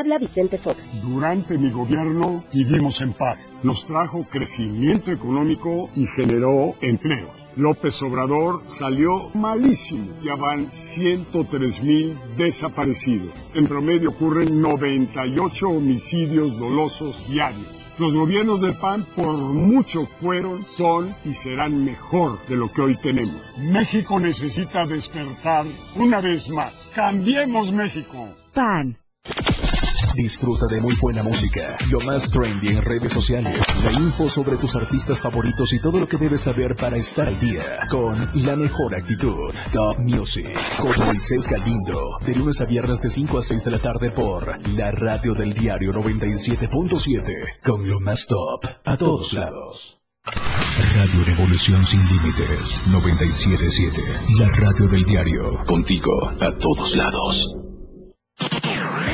[0.00, 0.88] Habla Vicente Fox.
[1.02, 3.52] Durante mi gobierno vivimos en paz.
[3.62, 7.36] Nos trajo crecimiento económico y generó empleos.
[7.54, 10.10] López Obrador salió malísimo.
[10.24, 13.36] Ya van 103 mil desaparecidos.
[13.52, 17.86] En promedio ocurren 98 homicidios dolosos diarios.
[17.98, 22.96] Los gobiernos del PAN por mucho fueron, son y serán mejor de lo que hoy
[22.96, 23.42] tenemos.
[23.58, 26.88] México necesita despertar una vez más.
[26.94, 28.30] Cambiemos México.
[28.54, 28.96] PAN.
[30.20, 34.76] Disfruta de muy buena música, lo más trendy en redes sociales, la info sobre tus
[34.76, 38.94] artistas favoritos y todo lo que debes saber para estar al día con la mejor
[38.94, 39.54] actitud.
[39.72, 43.78] Top Music con Moisés Galindo, de lunes a viernes de 5 a 6 de la
[43.78, 47.32] tarde por la radio del diario 97.7
[47.64, 50.02] con lo más top a todos lados.
[50.96, 54.02] Radio Revolución sin límites 977,
[54.38, 57.56] la radio del diario, contigo a todos lados.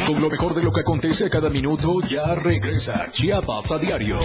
[0.06, 4.20] Con lo mejor de lo que acontece a cada minuto, ya regresa Chiapas a diario.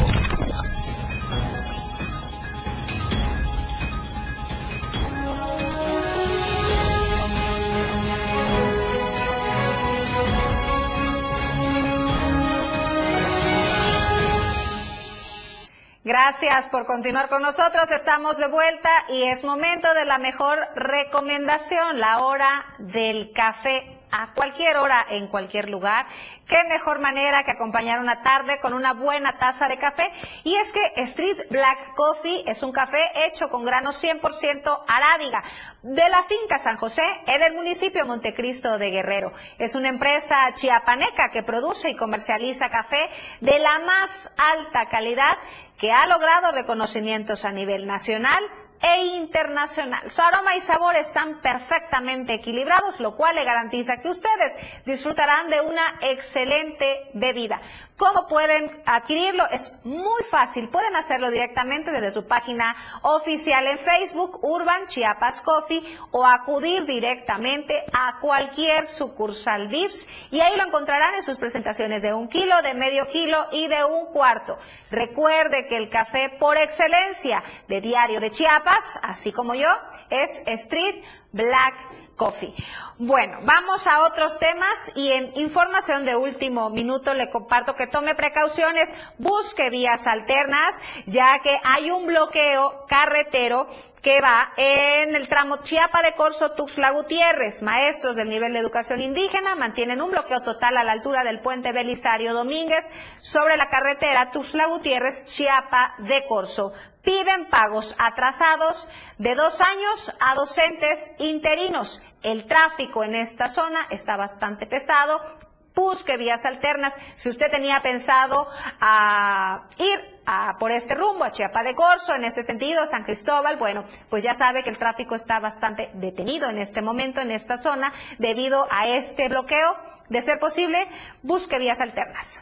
[16.03, 17.89] Gracias por continuar con nosotros.
[17.89, 24.33] Estamos de vuelta y es momento de la mejor recomendación, la hora del café a
[24.33, 26.05] cualquier hora, en cualquier lugar.
[26.47, 30.11] Qué mejor manera que acompañar una tarde con una buena taza de café.
[30.43, 35.43] Y es que Street Black Coffee es un café hecho con granos 100% arábiga
[35.81, 39.31] de la finca San José en el municipio Montecristo de Guerrero.
[39.57, 45.37] Es una empresa chiapaneca que produce y comercializa café de la más alta calidad
[45.77, 48.39] que ha logrado reconocimientos a nivel nacional
[48.81, 50.09] e internacional.
[50.09, 55.61] Su aroma y sabor están perfectamente equilibrados, lo cual le garantiza que ustedes disfrutarán de
[55.61, 57.61] una excelente bebida.
[58.01, 59.47] ¿Cómo pueden adquirirlo?
[59.51, 60.69] Es muy fácil.
[60.69, 67.83] Pueden hacerlo directamente desde su página oficial en Facebook, Urban Chiapas Coffee, o acudir directamente
[67.93, 72.73] a cualquier sucursal VIPS y ahí lo encontrarán en sus presentaciones de un kilo, de
[72.73, 74.57] medio kilo y de un cuarto.
[74.89, 78.70] Recuerde que el café por excelencia de Diario de Chiapas,
[79.01, 79.69] así como yo,
[80.09, 81.75] es Street Black
[82.15, 82.53] Coffee.
[82.99, 88.13] Bueno, vamos a otros temas y en información de último minuto le comparto que tome
[88.15, 93.67] precauciones, busque vías alternas, ya que hay un bloqueo carretero
[94.01, 97.61] que va en el tramo Chiapa de Corso Tuxtla Gutiérrez.
[97.61, 101.71] Maestros del nivel de educación indígena mantienen un bloqueo total a la altura del puente
[101.71, 106.73] Belisario Domínguez sobre la carretera Tuxtla Gutiérrez Chiapa de Corso.
[107.03, 108.87] Piden pagos atrasados
[109.17, 112.01] de dos años a docentes interinos.
[112.23, 115.40] El tráfico en esta zona está bastante pesado.
[115.73, 116.97] Busque vías alternas.
[117.15, 118.47] Si usted tenía pensado
[118.79, 123.57] a ir a, por este rumbo, a Chiapa de Corzo, en este sentido, San Cristóbal,
[123.57, 127.57] bueno, pues ya sabe que el tráfico está bastante detenido en este momento en esta
[127.57, 129.77] zona debido a este bloqueo.
[130.09, 130.89] De ser posible,
[131.23, 132.41] busque vías alternas.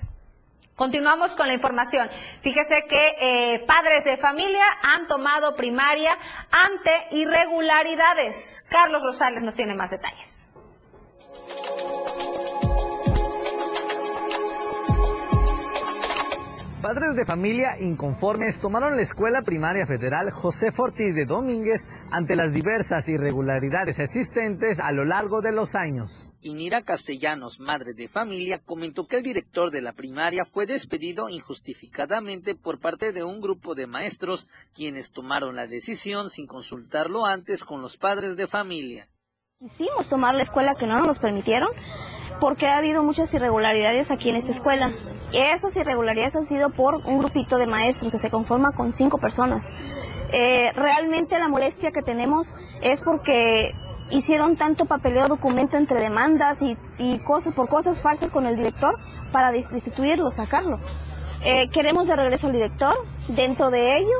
[0.79, 2.09] Continuamos con la información.
[2.41, 6.17] Fíjese que eh, padres de familia han tomado primaria
[6.49, 8.65] ante irregularidades.
[8.69, 10.51] Carlos Rosales nos tiene más detalles.
[16.81, 22.53] Padres de familia inconformes tomaron la Escuela Primaria Federal José Fortis de Domínguez ante las
[22.53, 26.31] diversas irregularidades existentes a lo largo de los años.
[26.39, 32.55] Inira Castellanos, madre de familia, comentó que el director de la primaria fue despedido injustificadamente
[32.55, 37.81] por parte de un grupo de maestros quienes tomaron la decisión sin consultarlo antes con
[37.81, 39.09] los padres de familia.
[39.59, 41.67] Quisimos tomar la escuela que no nos permitieron
[42.39, 44.93] porque ha habido muchas irregularidades aquí en esta escuela.
[45.33, 49.69] Esas irregularidades han sido por un grupito de maestros que se conforma con cinco personas.
[50.31, 52.47] Eh, realmente la molestia que tenemos
[52.81, 53.73] es porque
[54.09, 58.95] hicieron tanto papeleo documento entre demandas y, cosas por cosas falsas con el director
[59.33, 60.79] para destituirlo, sacarlo.
[61.43, 62.93] Eh, queremos de regreso al director.
[63.27, 64.19] Dentro de ello,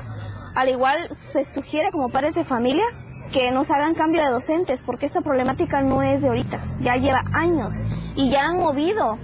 [0.54, 2.84] al igual se sugiere como padres de familia
[3.32, 7.24] que nos hagan cambio de docentes, porque esta problemática no es de ahorita, ya lleva
[7.34, 7.72] años
[8.16, 9.18] y ya han movido,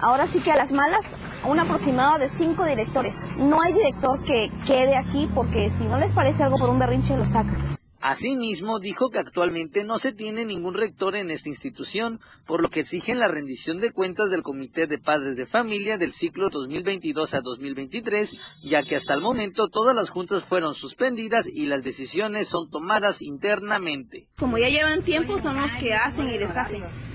[0.00, 1.04] ahora sí que a las malas,
[1.44, 3.14] un aproximado de cinco directores.
[3.38, 7.16] No hay director que quede aquí porque si no les parece algo por un berrinche
[7.16, 7.71] lo sacan.
[8.02, 12.80] Asimismo, dijo que actualmente no se tiene ningún rector en esta institución, por lo que
[12.80, 17.40] exigen la rendición de cuentas del Comité de Padres de Familia del ciclo 2022 a
[17.42, 22.68] 2023, ya que hasta el momento todas las juntas fueron suspendidas y las decisiones son
[22.70, 24.26] tomadas internamente.
[24.36, 27.11] Como ya llevan tiempo, son los que hacen y deshacen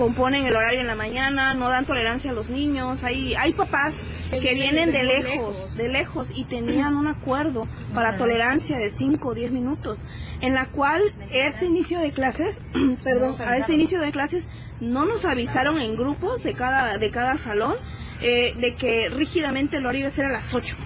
[0.00, 3.04] componen el horario en la mañana, no dan tolerancia a los niños.
[3.04, 3.94] Hay, hay papás
[4.30, 9.34] que vienen de lejos, de lejos y tenían un acuerdo para tolerancia de 5 o
[9.34, 10.02] 10 minutos,
[10.40, 12.62] en la cual este inicio de clases,
[13.04, 14.48] perdón, a este inicio de clases
[14.80, 17.76] no nos avisaron en grupos de cada, de cada salón
[18.22, 20.78] eh, de que rígidamente el horario iba a ser a las 8.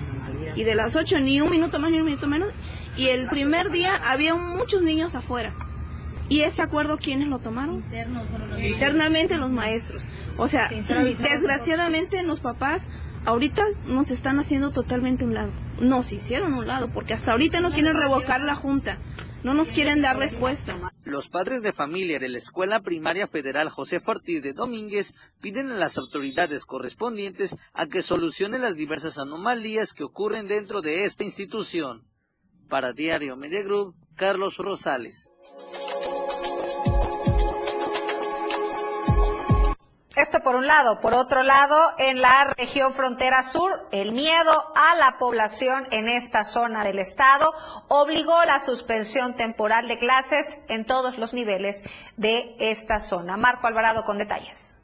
[0.57, 2.49] Y de las 8 ni un minuto más ni un minuto menos.
[2.97, 5.55] Y el primer día había muchos niños afuera
[6.29, 7.85] ¿Y ese acuerdo quiénes lo tomaron?
[8.59, 10.03] Internamente los maestros.
[10.37, 12.89] O sea, desgraciadamente los papás
[13.25, 15.53] ahorita nos están haciendo totalmente un lado.
[15.81, 18.99] Nos hicieron un lado porque hasta ahorita no quieren revocar la junta.
[19.43, 20.75] No nos quieren dar respuesta.
[21.05, 25.77] Los padres de familia de la Escuela Primaria Federal José Ortiz de Domínguez piden a
[25.77, 32.09] las autoridades correspondientes a que solucionen las diversas anomalías que ocurren dentro de esta institución.
[32.71, 35.31] Para Diario Media Group, Carlos Rosales.
[40.17, 41.01] Esto por un lado.
[41.01, 46.45] Por otro lado, en la región frontera sur, el miedo a la población en esta
[46.45, 47.53] zona del estado
[47.89, 51.83] obligó la suspensión temporal de clases en todos los niveles
[52.17, 53.37] de esta zona.
[53.37, 54.77] Marco Alvarado con detalles.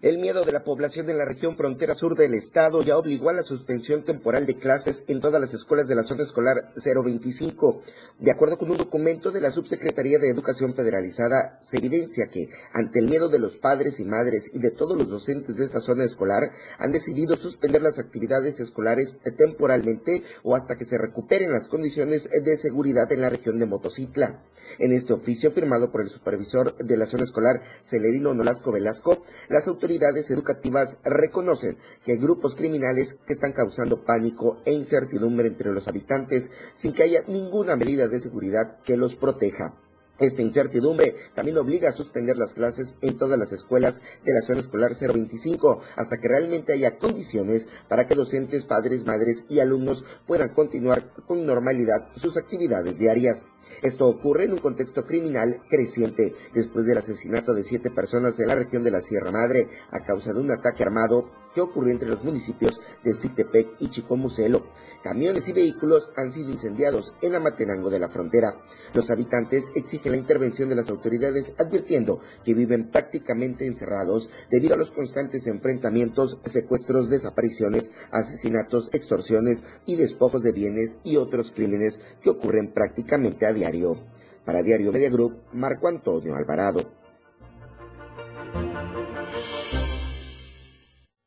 [0.00, 3.32] El miedo de la población en la región frontera sur del estado ya obligó a
[3.32, 7.82] la suspensión temporal de clases en todas las escuelas de la zona escolar 025.
[8.20, 13.00] De acuerdo con un documento de la Subsecretaría de Educación Federalizada, se evidencia que, ante
[13.00, 16.04] el miedo de los padres y madres y de todos los docentes de esta zona
[16.04, 22.30] escolar, han decidido suspender las actividades escolares temporalmente o hasta que se recuperen las condiciones
[22.30, 24.44] de seguridad en la región de Motocicla.
[24.78, 29.66] En este oficio firmado por el supervisor de la zona escolar Celerino Nolasco Velasco, las
[29.66, 35.88] autoridades educativas reconocen que hay grupos criminales que están causando pánico e incertidumbre entre los
[35.88, 39.74] habitantes sin que haya ninguna medida de seguridad que los proteja.
[40.18, 44.60] Esta incertidumbre también obliga a suspender las clases en todas las escuelas de la zona
[44.60, 50.54] escolar 025 hasta que realmente haya condiciones para que docentes, padres, madres y alumnos puedan
[50.54, 53.46] continuar con normalidad sus actividades diarias.
[53.82, 58.54] Esto ocurre en un contexto criminal creciente después del asesinato de siete personas en la
[58.54, 62.24] región de la Sierra Madre a causa de un ataque armado que ocurrió entre los
[62.24, 64.66] municipios de Citepec y Chicomucelo.
[65.02, 68.60] Camiones y vehículos han sido incendiados en Amatenango de la frontera.
[68.94, 74.78] Los habitantes exigen la intervención de las autoridades advirtiendo que viven prácticamente encerrados debido a
[74.78, 82.30] los constantes enfrentamientos, secuestros, desapariciones, asesinatos, extorsiones y despojos de bienes y otros crímenes que
[82.30, 83.96] ocurren prácticamente a diario.
[84.44, 86.98] Para Diario Media Group, Marco Antonio Alvarado.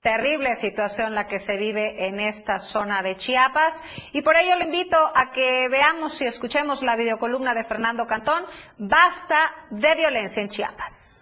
[0.01, 4.65] Terrible situación la que se vive en esta zona de Chiapas y por ello le
[4.65, 8.43] invito a que veamos y escuchemos la videocolumna de Fernando Cantón,
[8.79, 11.20] Basta de violencia en Chiapas.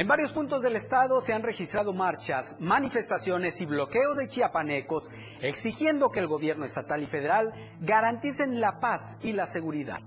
[0.00, 5.10] En varios puntos del estado se han registrado marchas, manifestaciones y bloqueo de chiapanecos
[5.42, 10.00] exigiendo que el gobierno estatal y federal garanticen la paz y la seguridad.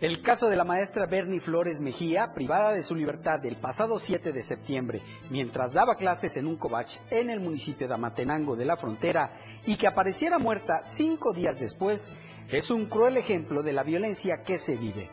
[0.00, 4.32] El caso de la maestra Bernie Flores Mejía, privada de su libertad el pasado 7
[4.32, 8.76] de septiembre, mientras daba clases en un covach en el municipio de Amatenango de la
[8.76, 9.32] Frontera
[9.66, 12.12] y que apareciera muerta cinco días después,
[12.48, 15.10] es un cruel ejemplo de la violencia que se vive.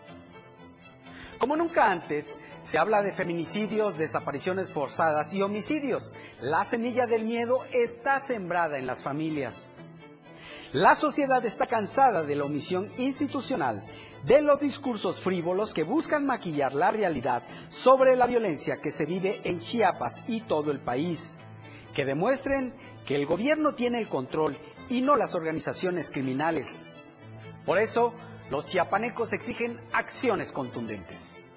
[1.39, 6.15] Como nunca antes, se habla de feminicidios, desapariciones forzadas y homicidios.
[6.41, 9.77] La semilla del miedo está sembrada en las familias.
[10.73, 13.85] La sociedad está cansada de la omisión institucional,
[14.25, 19.41] de los discursos frívolos que buscan maquillar la realidad sobre la violencia que se vive
[19.43, 21.39] en Chiapas y todo el país,
[21.93, 22.73] que demuestren
[23.05, 24.57] que el gobierno tiene el control
[24.89, 26.95] y no las organizaciones criminales.
[27.65, 28.13] Por eso,
[28.49, 31.49] los chiapanecos exigen acciones contundentes.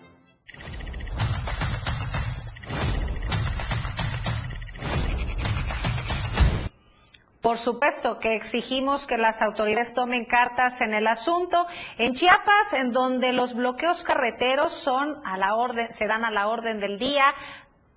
[7.40, 11.66] Por supuesto que exigimos que las autoridades tomen cartas en el asunto.
[11.96, 16.48] En Chiapas, en donde los bloqueos carreteros son a la orden, se dan a la
[16.48, 17.34] orden del día,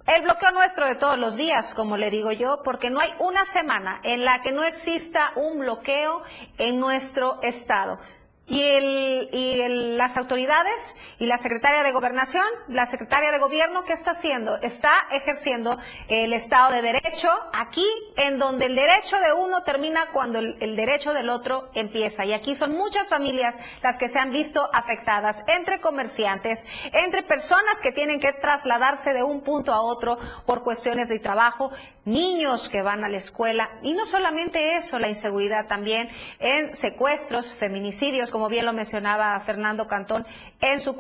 [0.06, 3.46] el bloqueo nuestro de todos los días, como le digo yo, porque no hay una
[3.46, 6.24] semana en la que no exista un bloqueo
[6.58, 8.00] en nuestro estado.
[8.46, 13.94] Y, el, y las autoridades y la secretaria de gobernación, la secretaria de gobierno, ¿qué
[13.94, 14.58] está haciendo?
[14.62, 15.78] Está ejerciendo
[16.10, 17.88] el Estado de Derecho aquí
[18.18, 22.26] en donde el derecho de uno termina cuando el, el, derecho del otro empieza.
[22.26, 27.80] Y aquí son muchas familias las que se han visto afectadas, entre comerciantes, entre personas
[27.82, 31.72] que tienen que trasladarse de un punto a otro por cuestiones de trabajo,
[32.04, 33.70] niños que van a la escuela.
[33.84, 39.88] Y no solamente eso, la inseguridad también en secuestros, feminicidios, como bien lo mencionaba Fernando
[39.88, 40.26] Cantón
[40.60, 40.98] en su,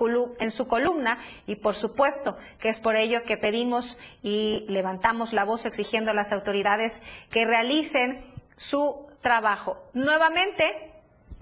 [0.68, 1.18] columna,
[1.48, 6.14] y por supuesto que es por ello que pedimos y levantamos la voz exigiendo a
[6.14, 8.24] las autoridades que realicen
[8.56, 9.82] su trabajo.
[9.94, 10.93] Nuevamente,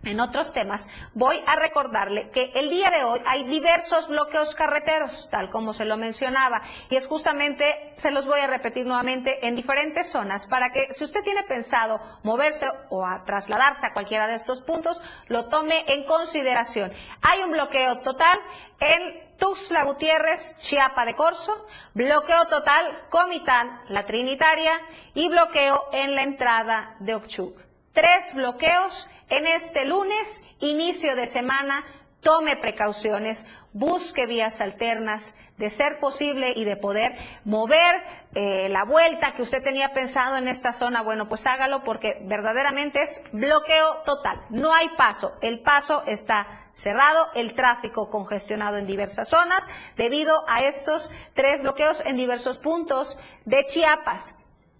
[0.03, 5.29] en otros temas, voy a recordarle que el día de hoy hay diversos bloqueos carreteros,
[5.29, 9.55] tal como se lo mencionaba, y es justamente, se los voy a repetir nuevamente, en
[9.55, 14.61] diferentes zonas, para que si usted tiene pensado moverse o trasladarse a cualquiera de estos
[14.61, 16.91] puntos, lo tome en consideración.
[17.21, 18.39] Hay un bloqueo total
[18.79, 24.73] en Tuxtla Gutiérrez, Chiapa de Corzo, bloqueo total Comitán, La Trinitaria
[25.13, 27.59] y bloqueo en la entrada de Ochuc.
[27.93, 31.85] Tres bloqueos en este lunes, inicio de semana,
[32.19, 37.13] tome precauciones, busque vías alternas, de ser posible y de poder
[37.45, 37.95] mover
[38.33, 43.01] eh, la vuelta que usted tenía pensado en esta zona, bueno, pues hágalo porque verdaderamente
[43.03, 44.41] es bloqueo total.
[44.49, 45.37] No hay paso.
[45.41, 52.01] El paso está cerrado, el tráfico congestionado en diversas zonas debido a estos tres bloqueos
[52.05, 54.35] en diversos puntos de Chiapas.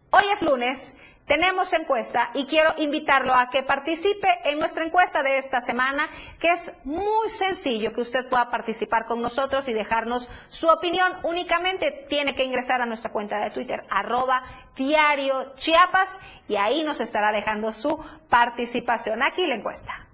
[0.09, 0.97] Hoy es lunes.
[1.31, 6.51] Tenemos encuesta y quiero invitarlo a que participe en nuestra encuesta de esta semana, que
[6.51, 11.13] es muy sencillo que usted pueda participar con nosotros y dejarnos su opinión.
[11.23, 14.43] Únicamente tiene que ingresar a nuestra cuenta de Twitter, arroba
[14.75, 16.19] diario Chiapas,
[16.49, 19.23] y ahí nos estará dejando su participación.
[19.23, 20.05] Aquí la encuesta.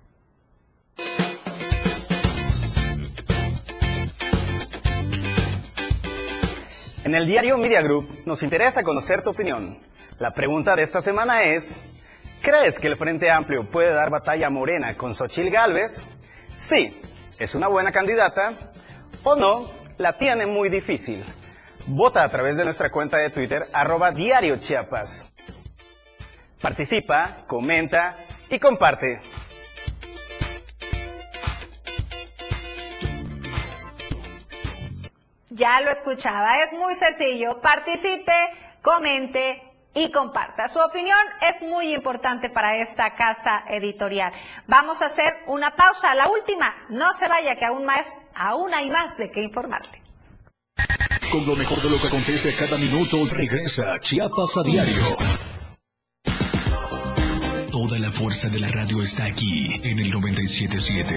[7.03, 9.96] En el diario Media Group nos interesa conocer tu opinión.
[10.19, 11.79] La pregunta de esta semana es,
[12.41, 16.07] ¿crees que el Frente Amplio puede dar batalla morena con Xochil Gálvez?
[16.55, 16.99] Sí,
[17.37, 18.71] es una buena candidata
[19.21, 21.23] o no, la tiene muy difícil.
[21.85, 25.23] Vota a través de nuestra cuenta de Twitter, arroba diario Chiapas.
[26.63, 28.15] Participa, comenta
[28.49, 29.21] y comparte.
[35.49, 37.61] Ya lo escuchaba, es muy sencillo.
[37.61, 38.33] Participe,
[38.81, 39.66] comente
[39.97, 40.67] y comparta.
[40.67, 44.31] Su opinión es muy importante para esta casa editorial.
[44.67, 46.73] Vamos a hacer una pausa, la última.
[46.89, 50.03] No se vaya, que aún más, aún hay más de qué informarle.
[51.31, 55.17] Con lo mejor de lo que acontece cada minuto, regresa Chiapas a diario.
[57.71, 61.15] Toda la fuerza de la radio está aquí en el 977.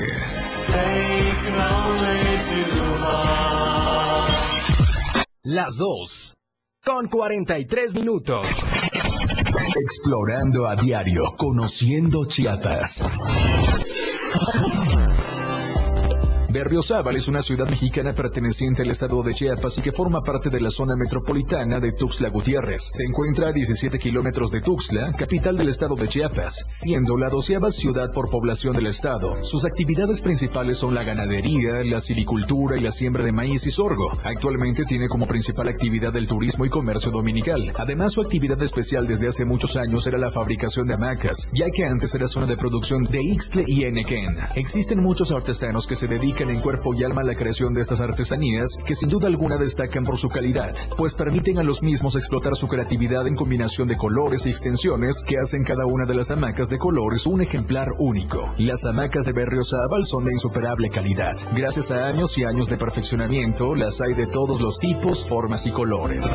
[5.42, 6.39] Las dos
[6.84, 8.64] con 43 minutos.
[9.82, 13.04] Explorando a diario, conociendo Chiapas.
[16.52, 20.60] Berriozábal es una ciudad mexicana perteneciente al estado de Chiapas y que forma parte de
[20.60, 22.90] la zona metropolitana de Tuxtla Gutiérrez.
[22.92, 27.70] Se encuentra a 17 kilómetros de Tuxtla, capital del estado de Chiapas, siendo la doceava
[27.70, 29.44] ciudad por población del estado.
[29.44, 34.10] Sus actividades principales son la ganadería, la silvicultura y la siembra de maíz y sorgo.
[34.24, 37.72] Actualmente tiene como principal actividad el turismo y comercio dominical.
[37.78, 41.84] Además, su actividad especial desde hace muchos años era la fabricación de hamacas, ya que
[41.84, 44.36] antes era zona de producción de Ixtle y Enequén.
[44.56, 48.78] Existen muchos artesanos que se dedican en cuerpo y alma la creación de estas artesanías,
[48.86, 52.68] que sin duda alguna destacan por su calidad, pues permiten a los mismos explotar su
[52.68, 56.78] creatividad en combinación de colores y extensiones que hacen cada una de las hamacas de
[56.78, 58.54] colores un ejemplar único.
[58.56, 61.36] Las hamacas de Berriozábal son de insuperable calidad.
[61.54, 65.70] Gracias a años y años de perfeccionamiento, las hay de todos los tipos, formas y
[65.70, 66.34] colores.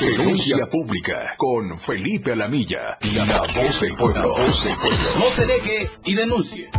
[0.00, 4.32] Denuncia pública con Felipe Alamilla, la voz del pueblo.
[4.38, 6.70] No se deje y denuncie.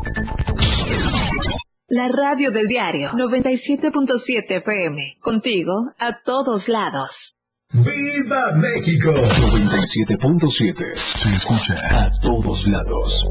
[1.88, 5.18] La radio del diario 97.7 FM.
[5.20, 7.36] Contigo a todos lados.
[7.72, 9.12] ¡Viva México!
[9.12, 13.28] 97.7 se escucha a todos lados.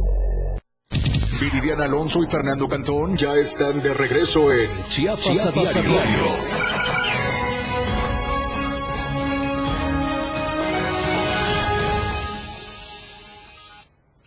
[1.41, 7.00] Viridiana Alonso y Fernando Cantón ya están de regreso en Chiapas, Chiapas a a diario.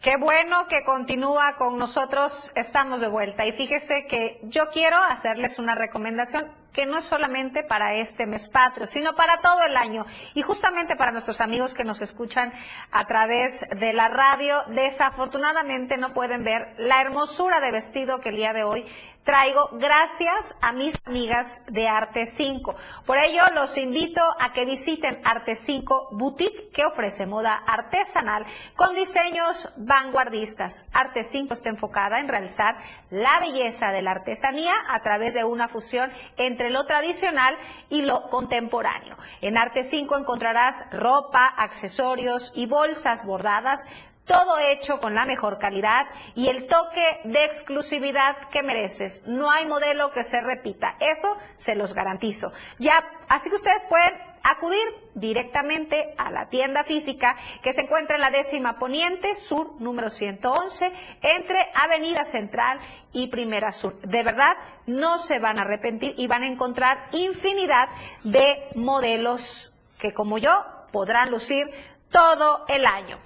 [0.03, 3.45] Qué bueno que continúa con nosotros, estamos de vuelta.
[3.45, 8.49] Y fíjese que yo quiero hacerles una recomendación que no es solamente para este mes
[8.49, 10.05] patrio, sino para todo el año.
[10.33, 12.51] Y justamente para nuestros amigos que nos escuchan
[12.91, 18.35] a través de la radio, desafortunadamente no pueden ver la hermosura de vestido que el
[18.35, 18.85] día de hoy
[19.23, 22.75] traigo gracias a mis amigas de Arte 5.
[23.05, 28.45] Por ello, los invito a que visiten Arte 5 Boutique, que ofrece moda artesanal
[28.75, 30.85] con diseños vanguardistas.
[30.93, 32.75] Arte 5 está enfocada en realizar
[33.09, 37.57] la belleza de la artesanía a través de una fusión entre lo tradicional
[37.89, 39.15] y lo contemporáneo.
[39.41, 43.81] En Arte 5 encontrarás ropa, accesorios y bolsas bordadas
[44.25, 49.27] todo hecho con la mejor calidad y el toque de exclusividad que mereces.
[49.27, 52.53] No hay modelo que se repita, eso se los garantizo.
[52.79, 54.13] Ya, así que ustedes pueden
[54.43, 54.83] acudir
[55.15, 60.91] directamente a la tienda física que se encuentra en la décima poniente sur número 111
[61.21, 62.79] entre Avenida Central
[63.13, 63.99] y Primera Sur.
[64.01, 67.87] De verdad, no se van a arrepentir y van a encontrar infinidad
[68.23, 71.65] de modelos que como yo podrán lucir
[72.11, 73.17] todo el año.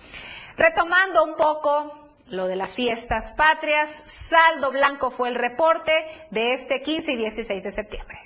[0.58, 5.92] Retomando un poco lo de las fiestas patrias, saldo blanco fue el reporte
[6.32, 8.18] de este 15 y 16 de septiembre.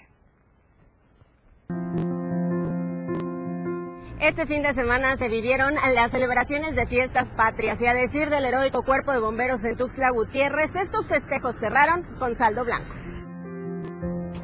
[4.22, 8.46] Este fin de semana se vivieron las celebraciones de fiestas patrias y a decir del
[8.46, 13.01] heroico cuerpo de bomberos en Tuxtla Gutiérrez, estos festejos cerraron con saldo blanco.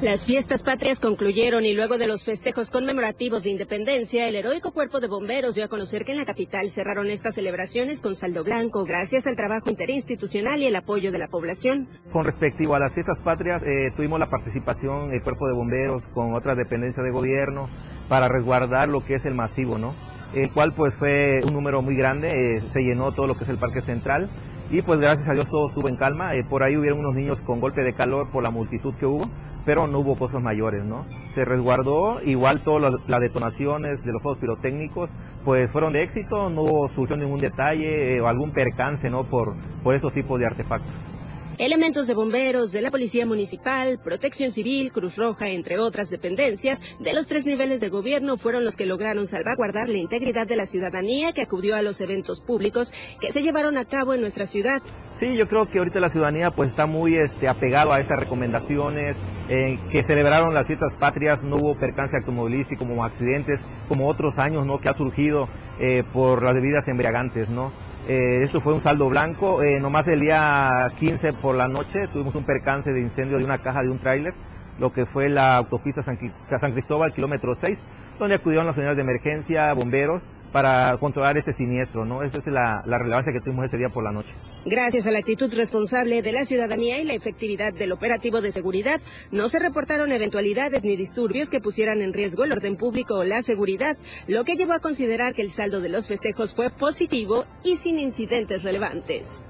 [0.02, 5.00] Las fiestas patrias concluyeron y luego de los festejos conmemorativos de independencia, el heroico cuerpo
[5.00, 8.86] de bomberos dio a conocer que en la capital cerraron estas celebraciones con saldo blanco
[8.86, 11.88] gracias al trabajo interinstitucional y el apoyo de la población.
[12.14, 16.36] Con respecto a las fiestas patrias, eh, tuvimos la participación del cuerpo de bomberos con
[16.36, 17.68] otras dependencias de gobierno
[18.08, 19.96] para resguardar lo que es el masivo, ¿no?
[20.36, 23.50] El cual pues fue un número muy grande, eh, se llenó todo lo que es
[23.50, 24.30] el parque central
[24.70, 26.36] y pues gracias a Dios todo estuvo en calma.
[26.36, 29.30] Eh, por ahí hubieron unos niños con golpe de calor por la multitud que hubo,
[29.66, 31.06] pero no hubo cosas mayores, ¿no?
[31.30, 35.10] Se resguardó, igual todas las, detonaciones de los juegos pirotécnicos,
[35.46, 39.24] pues fueron de éxito, no surgió ningún detalle eh, o algún percance, ¿no?
[39.26, 41.17] Por, por esos tipos de artefactos.
[41.60, 47.16] Elementos de bomberos, de la Policía Municipal, Protección Civil, Cruz Roja, entre otras dependencias, de
[47.16, 51.34] los tres niveles de gobierno fueron los que lograron salvaguardar la integridad de la ciudadanía
[51.34, 54.84] que acudió a los eventos públicos que se llevaron a cabo en nuestra ciudad.
[55.16, 59.18] Sí, yo creo que ahorita la ciudadanía pues está muy este, apegado a estas recomendaciones,
[59.50, 64.68] eh, que celebraron las fiestas patrias, no hubo percance automovilístico como accidentes, como otros años,
[64.68, 64.78] ¿no?
[64.78, 65.50] Que ha surgido
[65.80, 67.74] eh, por las bebidas embriagantes, ¿no?
[68.10, 72.36] Eh, esto fue un saldo blanco, eh, nomás el día 15 por la noche tuvimos
[72.36, 74.34] un percance de incendio de una caja de un tráiler,
[74.80, 76.18] lo que fue la autopista San,
[76.58, 77.78] San Cristóbal, kilómetro 6,
[78.20, 82.24] donde acudieron las unidades de emergencia, bomberos, para controlar este siniestro, ¿no?
[82.24, 84.34] Esa es la, la relevancia que tuvimos ese día por la noche.
[84.66, 89.02] Gracias a la actitud responsable de la ciudadanía y la efectividad del operativo de seguridad,
[89.32, 93.42] no se reportaron eventualidades ni disturbios que pusieran en riesgo el orden público o la
[93.42, 93.98] seguridad,
[94.28, 98.00] lo que llevó a considerar que el saldo de los festejos fue positivo y sin
[98.00, 99.48] incidentes relevantes.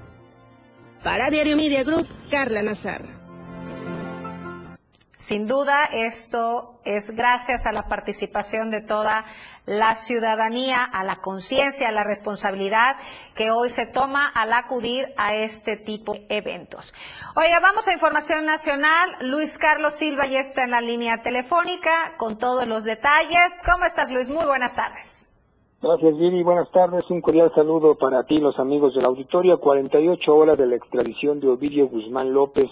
[1.02, 3.27] Para Diario Media Group, Carla Nazar.
[5.18, 9.24] Sin duda, esto es gracias a la participación de toda
[9.66, 12.94] la ciudadanía, a la conciencia, a la responsabilidad
[13.34, 16.94] que hoy se toma al acudir a este tipo de eventos.
[17.34, 19.16] Oiga, vamos a información nacional.
[19.22, 23.64] Luis Carlos Silva ya está en la línea telefónica con todos los detalles.
[23.68, 24.30] ¿Cómo estás, Luis?
[24.30, 25.28] Muy buenas tardes.
[25.82, 26.44] Gracias, Viri.
[26.44, 27.02] Buenas tardes.
[27.10, 29.54] Un cordial saludo para ti, los amigos del auditorio.
[29.54, 32.68] A 48 horas de la extradición de Ovidio Guzmán López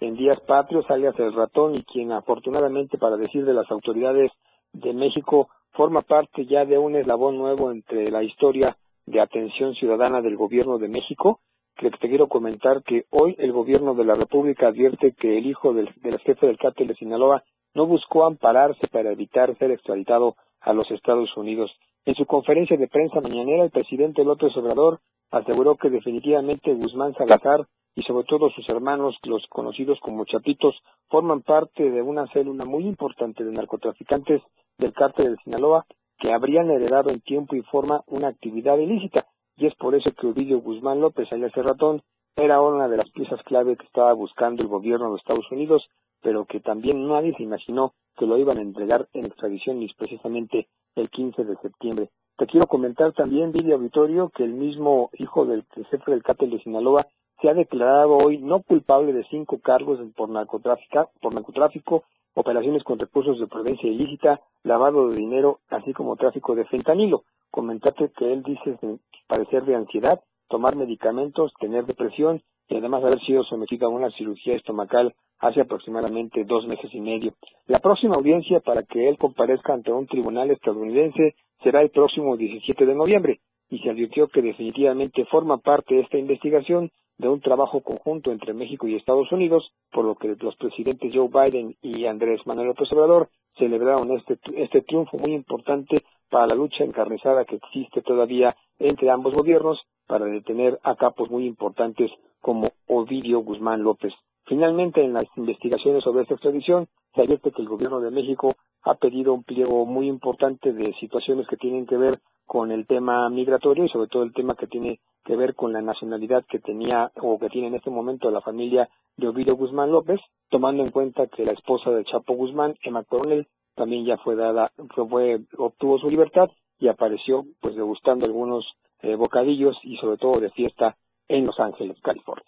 [0.00, 4.32] en Días Patrios, alias El Ratón, y quien afortunadamente, para decir de las autoridades
[4.72, 8.76] de México, forma parte ya de un eslabón nuevo entre la historia
[9.06, 11.40] de atención ciudadana del gobierno de México,
[11.76, 15.72] que te quiero comentar que hoy el gobierno de la República advierte que el hijo
[15.72, 17.42] del, del jefe del cártel de Sinaloa
[17.74, 21.70] no buscó ampararse para evitar ser extraditado a los Estados Unidos.
[22.04, 27.66] En su conferencia de prensa mañanera, el presidente López Obrador aseguró que definitivamente Guzmán Salazar
[27.94, 30.74] y sobre todo sus hermanos, los conocidos como Chapitos,
[31.08, 34.42] forman parte de una célula muy importante de narcotraficantes
[34.78, 35.86] del cártel de Sinaloa
[36.18, 39.24] que habrían heredado en tiempo y forma una actividad ilícita.
[39.56, 42.02] Y es por eso que Ovidio Guzmán López, ese ratón,
[42.36, 45.88] era una de las piezas clave que estaba buscando el gobierno de Estados Unidos,
[46.22, 50.68] pero que también nadie se imaginó que lo iban a entregar en extradición y precisamente
[50.94, 52.10] el 15 de septiembre.
[52.36, 56.62] Te quiero comentar también, Vidia Auditorio, que el mismo hijo del jefe del cártel de
[56.62, 57.06] Sinaloa
[57.40, 62.98] se ha declarado hoy no culpable de cinco cargos por narcotráfico, por narcotráfico, operaciones con
[62.98, 67.24] recursos de providencia ilícita, lavado de dinero, así como tráfico de fentanilo.
[67.50, 68.78] Comentate que él dice
[69.26, 74.54] padecer de ansiedad, tomar medicamentos, tener depresión y además haber sido sometido a una cirugía
[74.54, 77.32] estomacal hace aproximadamente dos meses y medio.
[77.66, 82.86] La próxima audiencia para que él comparezca ante un tribunal estadounidense será el próximo 17
[82.86, 87.82] de noviembre y se advirtió que definitivamente forma parte de esta investigación de un trabajo
[87.82, 92.40] conjunto entre México y Estados Unidos, por lo que los presidentes Joe Biden y Andrés
[92.46, 95.98] Manuel López Obrador celebraron este, este triunfo muy importante
[96.30, 98.48] para la lucha encarnizada que existe todavía
[98.78, 102.10] entre ambos gobiernos para detener a capos muy importantes
[102.40, 104.14] como Ovidio Guzmán López.
[104.46, 108.48] Finalmente, en las investigaciones sobre esta extradición, se advierte que el gobierno de México
[108.82, 112.14] ha pedido un pliego muy importante de situaciones que tienen que ver
[112.50, 115.82] con el tema migratorio y sobre todo el tema que tiene que ver con la
[115.82, 120.18] nacionalidad que tenía o que tiene en este momento la familia de Ovidio Guzmán López,
[120.48, 123.46] tomando en cuenta que la esposa de Chapo Guzmán, Emma Coronel,
[123.76, 128.66] también ya fue dada, fue, obtuvo su libertad y apareció pues degustando algunos
[129.02, 130.96] eh, bocadillos y sobre todo de fiesta
[131.28, 132.44] en Los Ángeles, California.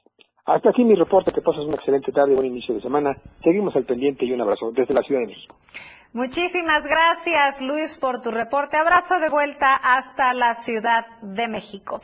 [0.47, 3.17] Hasta aquí mi reporte, que pases una excelente tarde, buen inicio de semana.
[3.45, 5.55] Seguimos al pendiente y un abrazo desde la Ciudad de México.
[6.15, 8.77] Muchísimas gracias, Luis, por tu reporte.
[8.77, 12.03] Abrazo de vuelta hasta la Ciudad de México.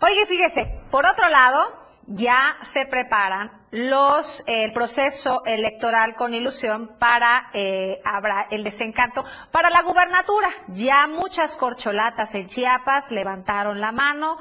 [0.00, 7.50] Oye, fíjese, por otro lado, ya se preparan los el proceso electoral con ilusión para
[7.52, 10.48] eh, habrá el desencanto para la gubernatura.
[10.68, 14.38] Ya muchas corcholatas en Chiapas levantaron la mano.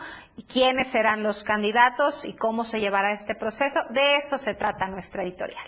[0.52, 3.84] ¿Quiénes serán los candidatos y cómo se llevará este proceso?
[3.90, 5.68] De eso se trata nuestra editorial.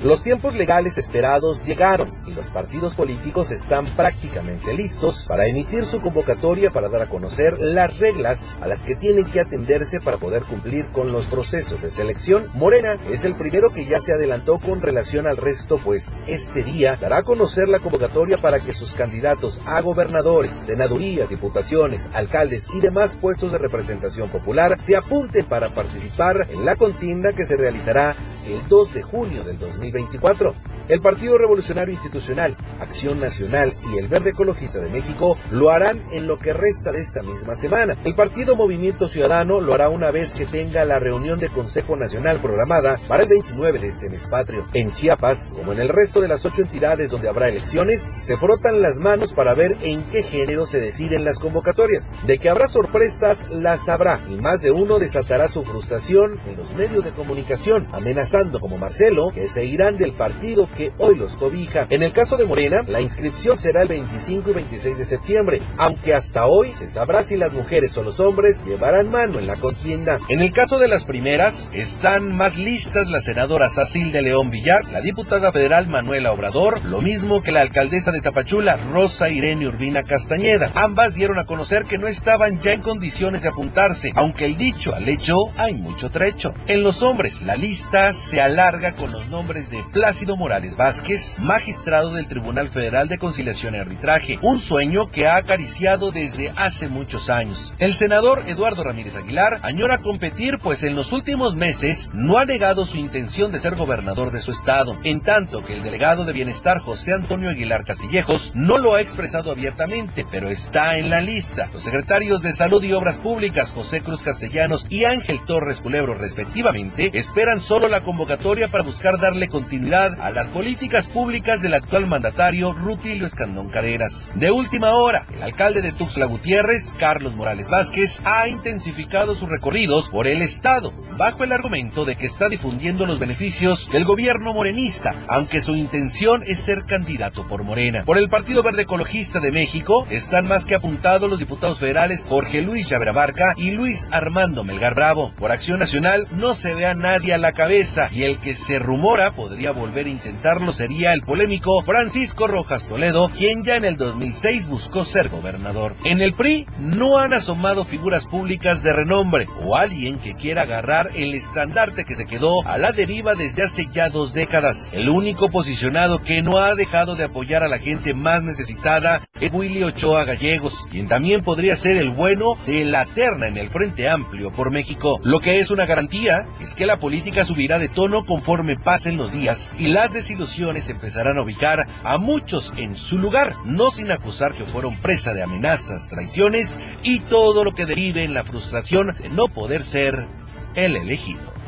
[0.00, 6.00] Los tiempos legales esperados llegaron y los partidos políticos están prácticamente listos para emitir su
[6.00, 10.44] convocatoria para dar a conocer las reglas a las que tienen que atenderse para poder
[10.44, 12.48] cumplir con los procesos de selección.
[12.54, 16.96] Morena es el primero que ya se adelantó con relación al resto, pues este día
[16.96, 22.78] dará a conocer la convocatoria para que sus candidatos a gobernadores, senadurías, diputaciones, alcaldes y
[22.78, 28.16] demás puestos de representación popular se apunten para participar en la contienda que se realizará
[28.48, 30.54] el 2 de junio del 2024.
[30.88, 36.26] El Partido Revolucionario Institucional, Acción Nacional y el Verde Ecologista de México lo harán en
[36.26, 37.98] lo que resta de esta misma semana.
[38.04, 42.40] El Partido Movimiento Ciudadano lo hará una vez que tenga la reunión de Consejo Nacional
[42.40, 44.66] programada para el 29 de este mes patrio.
[44.72, 48.80] En Chiapas, como en el resto de las ocho entidades donde habrá elecciones, se frotan
[48.80, 52.14] las manos para ver en qué género se deciden las convocatorias.
[52.26, 56.72] De que habrá sorpresas, las habrá, y más de uno desatará su frustración en los
[56.72, 61.86] medios de comunicación, amenazando como Marcelo que se irán del partido que hoy los cobija.
[61.90, 66.14] En el caso de Morena, la inscripción será el 25 y 26 de septiembre, aunque
[66.14, 70.20] hasta hoy se sabrá si las mujeres o los hombres llevarán mano en la contienda.
[70.28, 74.84] En el caso de las primeras, están más listas la senadora Sacil de León Villar,
[74.84, 80.04] la diputada federal Manuela Obrador, lo mismo que la alcaldesa de Tapachula, Rosa Irene Urbina
[80.04, 80.70] Castañeda.
[80.76, 84.94] Ambas dieron a conocer que no estaban ya en condiciones de apuntarse, aunque el dicho
[84.94, 86.54] al hecho hay mucho trecho.
[86.68, 92.12] En los hombres, la lista se alarga con los nombres de Plácido Morales Vázquez, magistrado
[92.12, 97.30] del Tribunal Federal de Conciliación y Arbitraje, un sueño que ha acariciado desde hace muchos
[97.30, 97.72] años.
[97.78, 102.84] El senador Eduardo Ramírez Aguilar añora competir pues en los últimos meses no ha negado
[102.84, 106.80] su intención de ser gobernador de su estado, en tanto que el delegado de Bienestar
[106.80, 111.70] José Antonio Aguilar Castillejos no lo ha expresado abiertamente, pero está en la lista.
[111.72, 117.10] Los secretarios de Salud y Obras Públicas José Cruz Castellanos y Ángel Torres Culebro respectivamente
[117.14, 122.08] esperan solo la convocatoria convocatoria para buscar darle continuidad a las políticas públicas del actual
[122.08, 124.28] mandatario Rutilio Escandón Cadenas.
[124.34, 130.08] De última hora, el alcalde de Tuxtla Gutiérrez, Carlos Morales Vázquez, ha intensificado sus recorridos
[130.08, 135.14] por el estado, bajo el argumento de que está difundiendo los beneficios del gobierno morenista,
[135.28, 138.02] aunque su intención es ser candidato por Morena.
[138.04, 142.62] Por el Partido Verde Ecologista de México están más que apuntados los diputados federales Jorge
[142.62, 145.32] Luis Barca y Luis Armando Melgar Bravo.
[145.36, 148.78] Por Acción Nacional no se ve a nadie a la cabeza y el que se
[148.78, 153.96] rumora podría volver a intentarlo sería el polémico Francisco Rojas Toledo, quien ya en el
[153.96, 155.96] 2006 buscó ser gobernador.
[156.04, 161.10] En el PRI no han asomado figuras públicas de renombre o alguien que quiera agarrar
[161.16, 164.90] el estandarte que se quedó a la deriva desde hace ya dos décadas.
[164.92, 169.52] El único posicionado que no ha dejado de apoyar a la gente más necesitada es
[169.52, 174.08] Willy Ochoa Gallegos, quien también podría ser el bueno de la terna en el Frente
[174.08, 175.18] Amplio por México.
[175.24, 179.32] Lo que es una garantía es que la política subirá de tono conforme pasen los
[179.32, 184.54] días y las desilusiones empezarán a ubicar a muchos en su lugar, no sin acusar
[184.54, 189.28] que fueron presa de amenazas, traiciones y todo lo que derive en la frustración de
[189.30, 190.26] no poder ser
[190.74, 191.58] el elegido.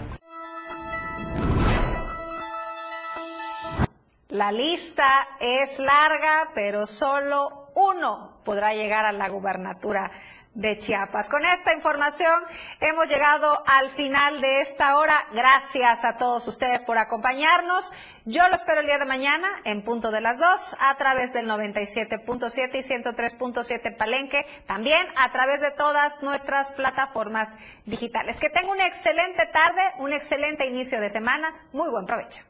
[4.28, 10.10] La lista es larga, pero solo uno podrá llegar a la gubernatura
[10.54, 11.28] de Chiapas.
[11.28, 12.42] Con esta información
[12.80, 15.26] hemos llegado al final de esta hora.
[15.32, 17.92] Gracias a todos ustedes por acompañarnos.
[18.24, 21.46] Yo lo espero el día de mañana en punto de las dos a través del
[21.46, 28.40] 97.7 y 103.7 Palenque, también a través de todas nuestras plataformas digitales.
[28.40, 31.48] Que tenga una excelente tarde, un excelente inicio de semana.
[31.72, 32.42] Muy buen provecho.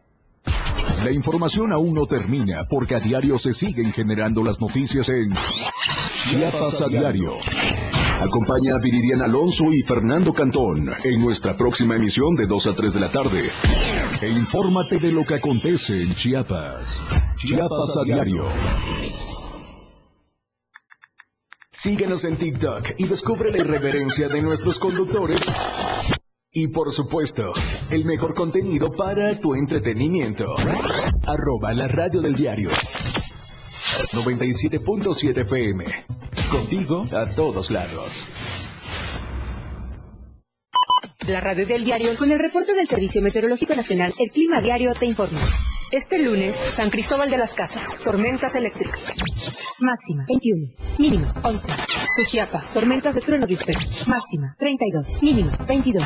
[1.04, 5.30] La información aún no termina porque a diario se siguen generando las noticias en
[6.28, 7.38] Chiapas a diario.
[8.20, 12.92] Acompaña a Viridiana Alonso y Fernando Cantón en nuestra próxima emisión de 2 a 3
[12.92, 13.50] de la tarde.
[14.20, 17.02] E infórmate de lo que acontece en Chiapas.
[17.36, 18.44] Chiapas a diario.
[21.72, 25.40] Síguenos en TikTok y descubre la irreverencia de nuestros conductores.
[26.52, 27.54] Y por supuesto,
[27.90, 30.54] el mejor contenido para tu entretenimiento.
[31.26, 32.68] Arroba la radio del diario.
[34.12, 35.84] 97.7 FM.
[36.50, 38.28] Contigo a todos lados.
[41.28, 45.06] La radio del diario con el reporte del Servicio Meteorológico Nacional, el Clima Diario te
[45.06, 45.38] informa.
[45.92, 49.12] Este lunes, San Cristóbal de las Casas, tormentas eléctricas.
[49.80, 50.72] Máxima, 21.
[50.98, 51.72] Mínima, 11.
[52.14, 54.06] Suchiapa, tormentas de truenos dispersos.
[54.06, 55.20] Máxima, 32.
[55.20, 56.04] Mínima, 22.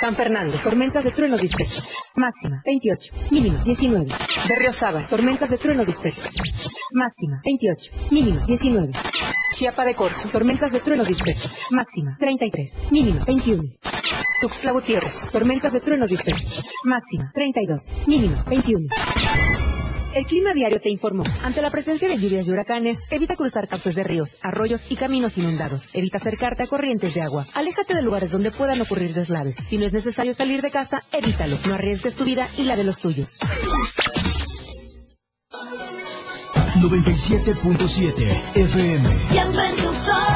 [0.00, 1.94] San Fernando, tormentas de truenos dispersos.
[2.16, 3.12] Máxima, 28.
[3.30, 4.10] Mínima, 19.
[4.48, 6.70] Berriosaba, tormentas de truenos dispersos.
[6.94, 7.92] Máxima, 28.
[8.10, 8.92] Mínima, 19.
[9.52, 11.66] Chiapa de Corzo, tormentas de truenos dispersos.
[11.72, 12.90] Máxima, 33.
[12.90, 13.70] Mínima, 21.
[14.40, 16.62] Tuxtla Gutiérrez, tormentas de truenos dispersos.
[16.84, 18.06] Máxima, 32.
[18.06, 18.88] Mínima, 21.
[20.14, 21.24] El Clima Diario te informó.
[21.42, 25.36] Ante la presencia de lluvias y huracanes, evita cruzar cauces de ríos, arroyos y caminos
[25.38, 25.94] inundados.
[25.94, 27.46] Evita acercarte a corrientes de agua.
[27.54, 29.56] Aléjate de lugares donde puedan ocurrir deslaves.
[29.56, 31.58] Si no es necesario salir de casa, evítalo.
[31.66, 33.38] No arriesgues tu vida y la de los tuyos.
[36.80, 40.35] 97.7 FM.